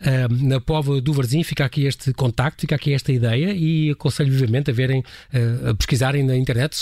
Uh, 0.00 0.46
na 0.46 0.60
Pova 0.60 0.97
do 1.00 1.12
Varzim 1.12 1.42
fica 1.42 1.64
aqui 1.64 1.86
este 1.86 2.12
contacto, 2.12 2.62
fica 2.62 2.74
aqui 2.74 2.92
esta 2.92 3.12
ideia 3.12 3.52
e 3.52 3.90
aconselho 3.90 4.32
vivamente 4.32 4.70
a 4.70 4.74
verem, 4.74 5.00
uh, 5.00 5.70
a 5.70 5.74
pesquisarem 5.74 6.22
na 6.22 6.36
internet 6.36 6.76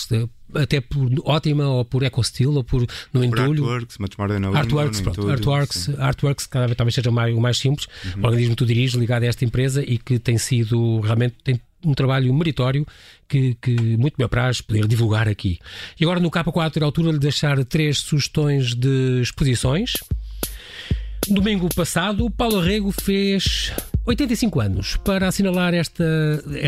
até 0.54 0.80
por 0.80 1.10
ótima 1.24 1.66
ou 1.66 1.84
por 1.84 2.02
EcoSteel 2.02 2.54
ou 2.54 2.64
por 2.64 2.86
no 3.12 3.24
entulho. 3.24 3.64
Artworks, 3.64 3.98
much 3.98 4.18
more 4.18 4.32
than 4.32 4.48
Artworks, 4.56 5.00
pronto, 5.00 5.20
entulho, 5.20 5.32
artworks, 5.32 5.88
artworks 5.98 6.46
cada 6.46 6.66
vez 6.66 6.76
talvez 6.76 6.94
seja 6.94 7.10
mais, 7.10 7.34
o 7.34 7.40
mais 7.40 7.58
simples. 7.58 7.86
Uhum. 8.04 8.22
O 8.22 8.26
organismo 8.26 8.50
que 8.50 8.56
tu 8.56 8.66
diriges 8.66 8.94
ligado 8.94 9.24
a 9.24 9.26
esta 9.26 9.44
empresa 9.44 9.82
e 9.82 9.98
que 9.98 10.18
tem 10.18 10.38
sido 10.38 11.00
realmente 11.00 11.36
tem 11.42 11.60
um 11.84 11.94
trabalho 11.94 12.32
meritório 12.34 12.86
que, 13.28 13.56
que 13.60 13.96
muito 13.96 14.14
me 14.18 14.24
apraz 14.24 14.60
poder 14.60 14.86
divulgar 14.86 15.28
aqui. 15.28 15.58
E 15.98 16.04
agora 16.04 16.20
no 16.20 16.30
K4 16.30 16.76
é 16.78 16.82
a 16.82 16.84
altura 16.84 17.12
de 17.12 17.18
deixar 17.18 17.62
três 17.64 17.98
sugestões 17.98 18.74
de 18.74 19.20
exposições. 19.20 19.92
Domingo 21.28 21.68
passado, 21.74 22.30
Paulo 22.30 22.60
Rego 22.60 22.92
fez 22.92 23.72
85 24.04 24.60
anos. 24.60 24.96
Para 24.96 25.28
assinalar 25.28 25.74
esta 25.74 26.04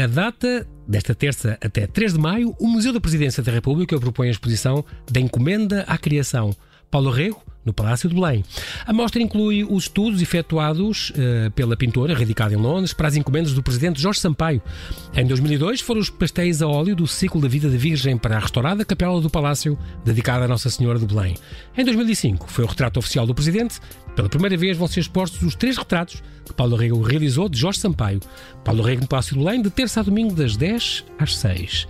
a 0.03 0.07
data, 0.07 0.67
desta 0.87 1.15
terça 1.15 1.57
até 1.61 1.87
3 1.87 2.15
de 2.15 2.19
maio, 2.19 2.55
o 2.59 2.67
Museu 2.67 2.93
da 2.93 3.01
Presidência 3.01 3.43
da 3.43 3.53
República 3.53 3.99
propõe 3.99 4.29
a 4.29 4.31
exposição 4.33 4.85
da 5.11 5.21
Encomenda 5.21 5.85
à 5.87 5.97
Criação. 5.97 6.55
Paulo 6.91 7.11
Rego, 7.11 7.43
no 7.69 7.73
Palácio 7.73 8.09
de 8.09 8.15
Belém. 8.15 8.43
A 8.87 8.93
mostra 8.93 9.23
inclui 9.23 9.63
os 9.63 9.85
estudos 9.85 10.23
efetuados 10.23 11.11
uh, 11.11 11.51
pela 11.51 11.77
pintora, 11.77 12.15
radicada 12.15 12.55
em 12.55 12.57
Londres, 12.57 12.95
para 12.95 13.09
as 13.09 13.17
encomendas 13.17 13.53
do 13.53 13.63
presidente 13.63 14.01
Jorge 14.01 14.21
Sampaio. 14.21 14.63
Em 15.15 15.27
2002 15.27 15.83
foram 15.83 16.01
os 16.01 16.09
pastéis 16.09 16.63
a 16.63 16.67
óleo 16.67 16.97
do 16.97 17.07
ciclo 17.07 17.41
da 17.41 17.49
vida 17.49 17.69
da 17.69 17.77
Virgem 17.77 18.17
para 18.17 18.37
a 18.37 18.41
restaurada 18.41 18.85
Capela 18.85 19.21
do 19.21 19.29
Palácio, 19.29 19.79
dedicada 20.05 20.47
a 20.47 20.49
Nossa 20.49 20.71
Senhora 20.71 20.99
de 20.99 21.07
Belém. 21.07 21.37
Em 21.77 21.85
2005 21.85 22.51
foi 22.51 22.65
o 22.65 22.69
retrato 22.69 22.99
oficial 22.99 23.27
do 23.27 23.35
presidente. 23.35 23.79
Pela 24.19 24.29
primeira 24.29 24.57
vez 24.57 24.77
vão 24.77 24.89
ser 24.89 24.99
expostos 24.99 25.41
os 25.43 25.55
três 25.55 25.77
retratos 25.77 26.21
que 26.45 26.53
Paulo 26.53 26.75
Rego 26.75 27.01
realizou 27.01 27.49
de 27.49 27.57
Jorge 27.57 27.79
Sampaio. 27.79 28.19
Paulo 28.65 28.83
Rego 28.83 29.03
no 29.03 29.07
Palácio 29.07 29.35
de 29.37 29.45
Belém, 29.45 29.63
de 29.63 29.71
terça 29.71 30.01
a 30.01 30.03
domingo, 30.03 30.35
das 30.35 30.57
10 30.57 31.05
às 31.21 31.37
6. 31.37 31.87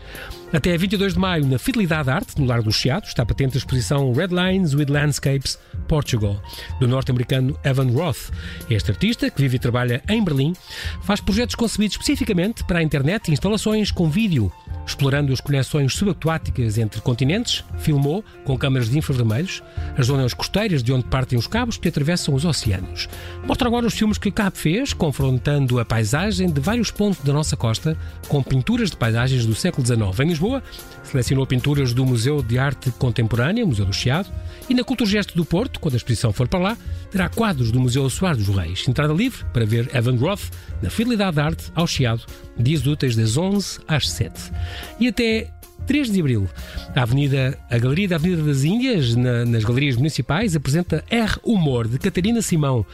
Até 0.51 0.75
22 0.79 1.13
de 1.13 1.19
maio, 1.19 1.47
na 1.47 1.59
Fidelidade 1.59 2.09
Arte, 2.09 2.41
no 2.41 2.47
Lar 2.47 2.63
do 2.63 2.73
Chiado, 2.73 3.07
está 3.07 3.25
patente 3.25 3.57
a 3.57 3.59
exposição 3.59 4.15
Red 4.15 4.29
Lines 4.29 4.73
with 4.73 4.87
Landscapes 4.89 5.59
Portugal, 5.87 6.43
do 6.81 6.89
norte-americano 6.89 7.59
Evan 7.63 7.91
Roth. 7.93 8.31
Este 8.71 8.91
artista, 8.91 9.31
que 9.31 9.43
vive 9.43 9.57
e 9.57 9.59
trabalha 9.59 10.03
em 10.09 10.25
Berlim, 10.25 10.55
faz 11.03 11.21
projetos 11.21 11.55
concebidos 11.55 11.97
especificamente 11.97 12.65
para 12.65 12.79
a 12.79 12.83
internet 12.83 13.29
e 13.29 13.33
instalações 13.33 13.91
com 13.91 14.09
vídeo. 14.09 14.51
Explorando 14.87 15.35
as 15.35 15.41
conexões 15.41 15.93
subaquáticas 15.95 16.79
entre 16.79 17.03
continentes, 17.03 17.63
filmou, 17.79 18.25
com 18.45 18.57
câmaras 18.57 18.89
de 18.89 18.97
infravermelhos, 18.97 19.63
as 19.99 20.07
zonas 20.07 20.33
costeiras 20.33 20.83
de 20.83 20.95
onde 20.95 21.05
partem 21.05 21.39
os 21.39 21.47
cabos 21.47 21.77
que 21.77 21.89
atravessam 21.89 22.35
os 22.35 22.47
oceanos. 22.47 23.07
Mostra 23.47 23.69
agora 23.69 23.87
os 23.87 23.93
filmes 23.93 24.17
que 24.17 24.31
Cabo 24.31 24.57
fez, 24.57 24.95
confrontando 24.95 25.79
a 25.79 25.85
paisagem 25.85 26.51
de 26.51 26.59
vários 26.59 26.91
pontos 26.91 27.23
da 27.23 27.35
nossa 27.35 27.55
costa 27.55 27.99
com 28.29 28.43
pinturas 28.43 28.91
de 28.91 28.97
paisagens 28.97 29.45
do 29.45 29.55
século 29.55 29.87
XIX. 29.87 30.38
Lisboa, 30.39 30.63
selecionou 31.03 31.45
pinturas 31.45 31.93
do 31.93 32.07
Museu 32.07 32.41
de 32.41 32.59
Arte 32.59 32.93
Contemporânea, 32.93 33.67
Museu 33.67 33.85
do 33.85 33.93
Chiado, 33.93 34.31
e 34.69 34.75
na 34.75 34.85
Culturgesto 34.85 35.35
do 35.35 35.45
Porto, 35.45 35.81
quando 35.81 35.95
a 35.95 35.97
exposição 35.97 36.33
for 36.33 36.47
para 36.47 36.61
lá, 36.61 36.79
terá 37.11 37.29
quadros 37.29 37.73
do 37.73 37.81
Museu 37.81 38.09
Soares 38.09 38.47
dos 38.47 38.55
Reis. 38.55 38.87
Entrada 38.87 39.13
livre 39.13 39.45
para 39.53 39.67
ver 39.67 39.91
Evan 39.93 40.17
Roth 40.17 40.51
na 40.81 40.91
Fidelidade 40.91 41.35
de 41.35 41.43
Arte, 41.43 41.73
ao 41.75 41.89
Chiado, 41.89 42.23
dias 42.57 42.87
úteis 42.87 43.17
das 43.17 43.37
11 43.37 43.81
às 43.89 44.09
7. 44.11 44.53
E 45.01 45.09
até 45.09 45.51
3 45.89 46.13
de 46.13 46.21
abril, 46.21 46.49
a 46.95 47.03
Avenida, 47.03 47.59
a 47.69 47.79
Galeria 47.79 48.09
da 48.09 48.17
Avenida 48.17 48.43
das 48.43 48.63
Índias, 48.63 49.17
na, 49.17 49.45
nas 49.45 49.65
galerias 49.65 49.97
municipais, 49.97 50.55
apresenta 50.55 51.05
R 51.11 51.37
Humor, 51.43 51.89
de 51.89 51.99
Catarina 51.99 52.41
Simão. 52.43 52.87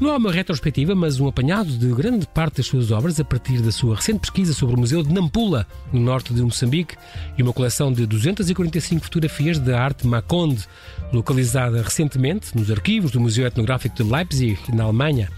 Não 0.00 0.12
há 0.12 0.16
uma 0.16 0.32
retrospectiva, 0.32 0.94
mas 0.94 1.20
um 1.20 1.28
apanhado 1.28 1.76
de 1.76 1.86
grande 1.92 2.26
parte 2.26 2.56
das 2.56 2.66
suas 2.66 2.90
obras 2.90 3.20
a 3.20 3.24
partir 3.24 3.60
da 3.60 3.70
sua 3.70 3.96
recente 3.96 4.20
pesquisa 4.20 4.54
sobre 4.54 4.74
o 4.74 4.78
Museu 4.78 5.02
de 5.02 5.12
Nampula, 5.12 5.66
no 5.92 6.00
norte 6.00 6.32
de 6.32 6.40
Moçambique, 6.40 6.96
e 7.36 7.42
uma 7.42 7.52
coleção 7.52 7.92
de 7.92 8.06
245 8.06 9.04
fotografias 9.04 9.58
de 9.58 9.74
arte 9.74 10.06
Maconde, 10.06 10.64
localizada 11.12 11.82
recentemente 11.82 12.56
nos 12.56 12.70
arquivos 12.70 13.10
do 13.10 13.20
Museu 13.20 13.46
Etnográfico 13.46 13.94
de 13.94 14.02
Leipzig, 14.02 14.58
na 14.72 14.84
Alemanha. 14.84 15.28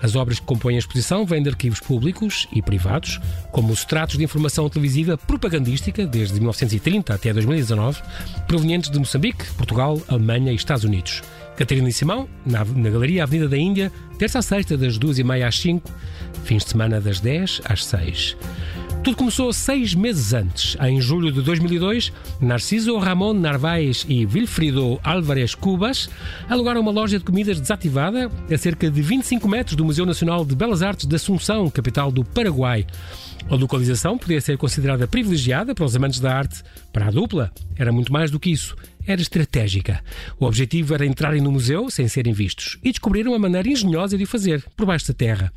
As 0.00 0.14
obras 0.14 0.38
que 0.38 0.46
compõem 0.46 0.76
a 0.76 0.78
exposição 0.78 1.26
vêm 1.26 1.42
de 1.42 1.48
arquivos 1.48 1.80
públicos 1.80 2.46
e 2.52 2.62
privados, 2.62 3.20
como 3.50 3.72
os 3.72 3.84
tratos 3.84 4.16
de 4.16 4.22
informação 4.22 4.68
televisiva 4.68 5.18
propagandística, 5.18 6.06
desde 6.06 6.34
1930 6.34 7.12
até 7.12 7.32
2019, 7.32 8.00
provenientes 8.46 8.90
de 8.90 8.98
Moçambique, 8.98 9.44
Portugal, 9.54 10.00
Alemanha 10.06 10.52
e 10.52 10.54
Estados 10.54 10.84
Unidos. 10.84 11.20
Catarina 11.56 11.88
e 11.88 11.92
Simão, 11.92 12.28
na, 12.44 12.64
na 12.64 12.90
Galeria 12.90 13.22
Avenida 13.22 13.48
da 13.48 13.56
Índia, 13.56 13.92
terça 14.18 14.38
a 14.38 14.42
sexta, 14.42 14.76
das 14.76 14.98
duas 14.98 15.18
e 15.18 15.24
meia 15.24 15.46
às 15.46 15.58
cinco, 15.58 15.90
fins 16.44 16.64
de 16.64 16.70
semana 16.70 17.00
das 17.00 17.20
10 17.20 17.62
às 17.64 17.84
6. 17.84 18.36
Tudo 19.04 19.18
começou 19.18 19.52
seis 19.52 19.94
meses 19.94 20.32
antes. 20.32 20.78
Em 20.80 20.98
julho 20.98 21.30
de 21.30 21.42
2002, 21.42 22.10
Narciso 22.40 22.96
Ramon 22.96 23.34
Narvaez 23.34 24.06
e 24.08 24.24
Wilfrido 24.24 24.98
Álvarez 25.04 25.54
Cubas 25.54 26.08
alugaram 26.48 26.80
uma 26.80 26.90
loja 26.90 27.18
de 27.18 27.24
comidas 27.24 27.60
desativada 27.60 28.30
a 28.50 28.56
cerca 28.56 28.90
de 28.90 29.02
25 29.02 29.46
metros 29.46 29.76
do 29.76 29.84
Museu 29.84 30.06
Nacional 30.06 30.42
de 30.42 30.56
Belas 30.56 30.80
Artes 30.80 31.06
de 31.06 31.14
Assunção, 31.14 31.68
capital 31.68 32.10
do 32.10 32.24
Paraguai. 32.24 32.86
A 33.50 33.54
localização 33.54 34.16
podia 34.16 34.40
ser 34.40 34.56
considerada 34.56 35.06
privilegiada 35.06 35.74
para 35.74 35.84
os 35.84 35.94
amantes 35.94 36.18
da 36.18 36.34
arte. 36.34 36.62
Para 36.90 37.08
a 37.08 37.10
dupla, 37.10 37.52
era 37.76 37.92
muito 37.92 38.10
mais 38.10 38.30
do 38.30 38.40
que 38.40 38.50
isso. 38.50 38.74
Era 39.06 39.20
estratégica. 39.20 40.02
O 40.40 40.46
objetivo 40.46 40.94
era 40.94 41.04
entrarem 41.04 41.40
no 41.40 41.52
museu 41.52 41.90
sem 41.90 42.08
serem 42.08 42.32
vistos 42.32 42.78
e 42.82 42.90
descobriram 42.90 43.32
uma 43.32 43.38
maneira 43.38 43.68
engenhosa 43.68 44.16
de 44.16 44.24
o 44.24 44.26
fazer, 44.26 44.64
por 44.74 44.86
baixo 44.86 45.08
da 45.08 45.14
terra. 45.14 45.52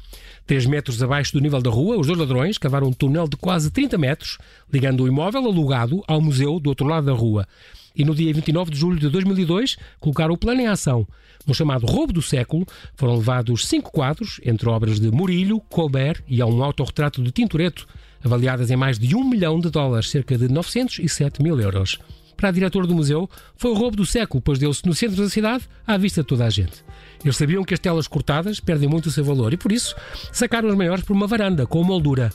Três 0.45 0.65
metros 0.65 1.01
abaixo 1.01 1.31
do 1.33 1.39
nível 1.39 1.61
da 1.61 1.69
rua, 1.69 1.97
os 1.97 2.07
dois 2.07 2.19
ladrões 2.19 2.57
cavaram 2.57 2.87
um 2.87 2.93
túnel 2.93 3.27
de 3.27 3.37
quase 3.37 3.71
30 3.71 3.97
metros, 3.97 4.37
ligando 4.71 5.03
o 5.03 5.07
imóvel 5.07 5.45
alugado 5.45 6.03
ao 6.07 6.21
museu 6.21 6.59
do 6.59 6.69
outro 6.69 6.85
lado 6.85 7.05
da 7.05 7.13
rua. 7.13 7.47
E 7.95 8.03
no 8.03 8.13
dia 8.13 8.33
29 8.33 8.71
de 8.71 8.77
julho 8.77 8.99
de 8.99 9.09
2002, 9.09 9.77
colocaram 9.99 10.33
o 10.33 10.37
plano 10.37 10.61
em 10.61 10.67
ação. 10.67 11.07
No 11.45 11.53
chamado 11.53 11.85
roubo 11.85 12.11
do 12.11 12.21
século, 12.21 12.65
foram 12.95 13.15
levados 13.15 13.65
cinco 13.65 13.91
quadros, 13.91 14.41
entre 14.43 14.67
obras 14.69 14.99
de 14.99 15.09
Murillo, 15.09 15.61
Colbert 15.61 16.21
e 16.27 16.43
um 16.43 16.63
autorretrato 16.63 17.23
de 17.23 17.31
Tintoretto, 17.31 17.87
avaliadas 18.23 18.69
em 18.69 18.75
mais 18.75 18.99
de 18.99 19.15
um 19.15 19.27
milhão 19.27 19.59
de 19.59 19.69
dólares, 19.69 20.09
cerca 20.09 20.37
de 20.37 20.49
907 20.49 21.41
mil 21.41 21.59
euros. 21.59 21.97
Para 22.37 22.49
a 22.49 22.51
diretora 22.51 22.85
do 22.85 22.93
museu, 22.95 23.27
foi 23.55 23.71
o 23.71 23.73
roubo 23.73 23.97
do 23.97 24.05
século, 24.05 24.41
pois 24.41 24.59
deu-se 24.59 24.85
no 24.85 24.93
centro 24.93 25.21
da 25.21 25.29
cidade, 25.29 25.67
à 25.85 25.97
vista 25.97 26.21
de 26.21 26.27
toda 26.27 26.45
a 26.45 26.49
gente. 26.49 26.85
Eles 27.23 27.35
sabiam 27.35 27.63
que 27.63 27.73
as 27.73 27.79
telas 27.79 28.07
cortadas 28.07 28.59
perdem 28.59 28.87
muito 28.87 29.07
o 29.07 29.11
seu 29.11 29.25
valor 29.25 29.51
e, 29.53 29.57
por 29.57 29.71
isso, 29.71 29.95
sacaram 30.31 30.69
as 30.69 30.75
maiores 30.75 31.03
por 31.03 31.13
uma 31.13 31.27
varanda 31.27 31.65
com 31.65 31.83
moldura 31.83 32.31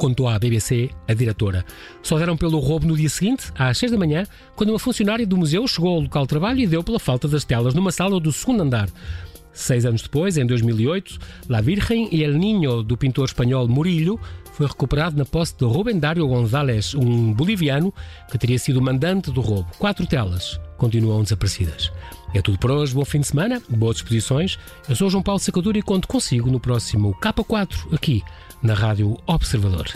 contou 0.00 0.26
à 0.28 0.38
BBC 0.38 0.88
a 1.06 1.12
diretora. 1.12 1.62
Só 2.02 2.18
deram 2.18 2.34
pelo 2.34 2.58
roubo 2.58 2.86
no 2.86 2.96
dia 2.96 3.10
seguinte, 3.10 3.52
às 3.54 3.76
6 3.76 3.92
da 3.92 3.98
manhã, 3.98 4.24
quando 4.56 4.70
uma 4.70 4.78
funcionária 4.78 5.26
do 5.26 5.36
museu 5.36 5.68
chegou 5.68 5.90
ao 5.90 6.00
local 6.00 6.22
de 6.22 6.28
trabalho 6.28 6.60
e 6.60 6.66
deu 6.66 6.82
pela 6.82 6.98
falta 6.98 7.28
das 7.28 7.44
telas 7.44 7.74
numa 7.74 7.92
sala 7.92 8.18
do 8.18 8.32
segundo 8.32 8.62
andar. 8.62 8.88
Seis 9.52 9.84
anos 9.84 10.00
depois, 10.00 10.38
em 10.38 10.46
2008, 10.46 11.18
La 11.48 11.60
Virgen 11.60 12.08
e 12.10 12.24
El 12.24 12.38
Niño, 12.38 12.82
do 12.82 12.96
pintor 12.96 13.26
espanhol 13.26 13.68
Murillo, 13.68 14.18
foi 14.52 14.66
recuperado 14.66 15.16
na 15.16 15.24
posse 15.24 15.56
de 15.56 15.64
Rubén 15.64 15.98
Dario 15.98 16.26
González, 16.26 16.94
um 16.94 17.32
boliviano 17.32 17.92
que 18.30 18.38
teria 18.38 18.58
sido 18.58 18.80
mandante 18.80 19.30
do 19.30 19.40
roubo. 19.40 19.68
Quatro 19.78 20.06
telas 20.06 20.60
continuam 20.76 21.22
desaparecidas. 21.22 21.92
É 22.34 22.40
tudo 22.40 22.58
por 22.58 22.70
hoje, 22.70 22.94
bom 22.94 23.04
fim 23.04 23.20
de 23.20 23.26
semana, 23.26 23.60
boas 23.68 23.96
disposições. 23.96 24.58
Eu 24.88 24.96
sou 24.96 25.10
João 25.10 25.22
Paulo 25.22 25.40
Sacadura 25.40 25.78
e 25.78 25.82
conto 25.82 26.08
consigo 26.08 26.50
no 26.50 26.60
próximo 26.60 27.14
K4, 27.20 27.94
aqui 27.94 28.22
na 28.62 28.74
Rádio 28.74 29.16
Observador. 29.26 29.86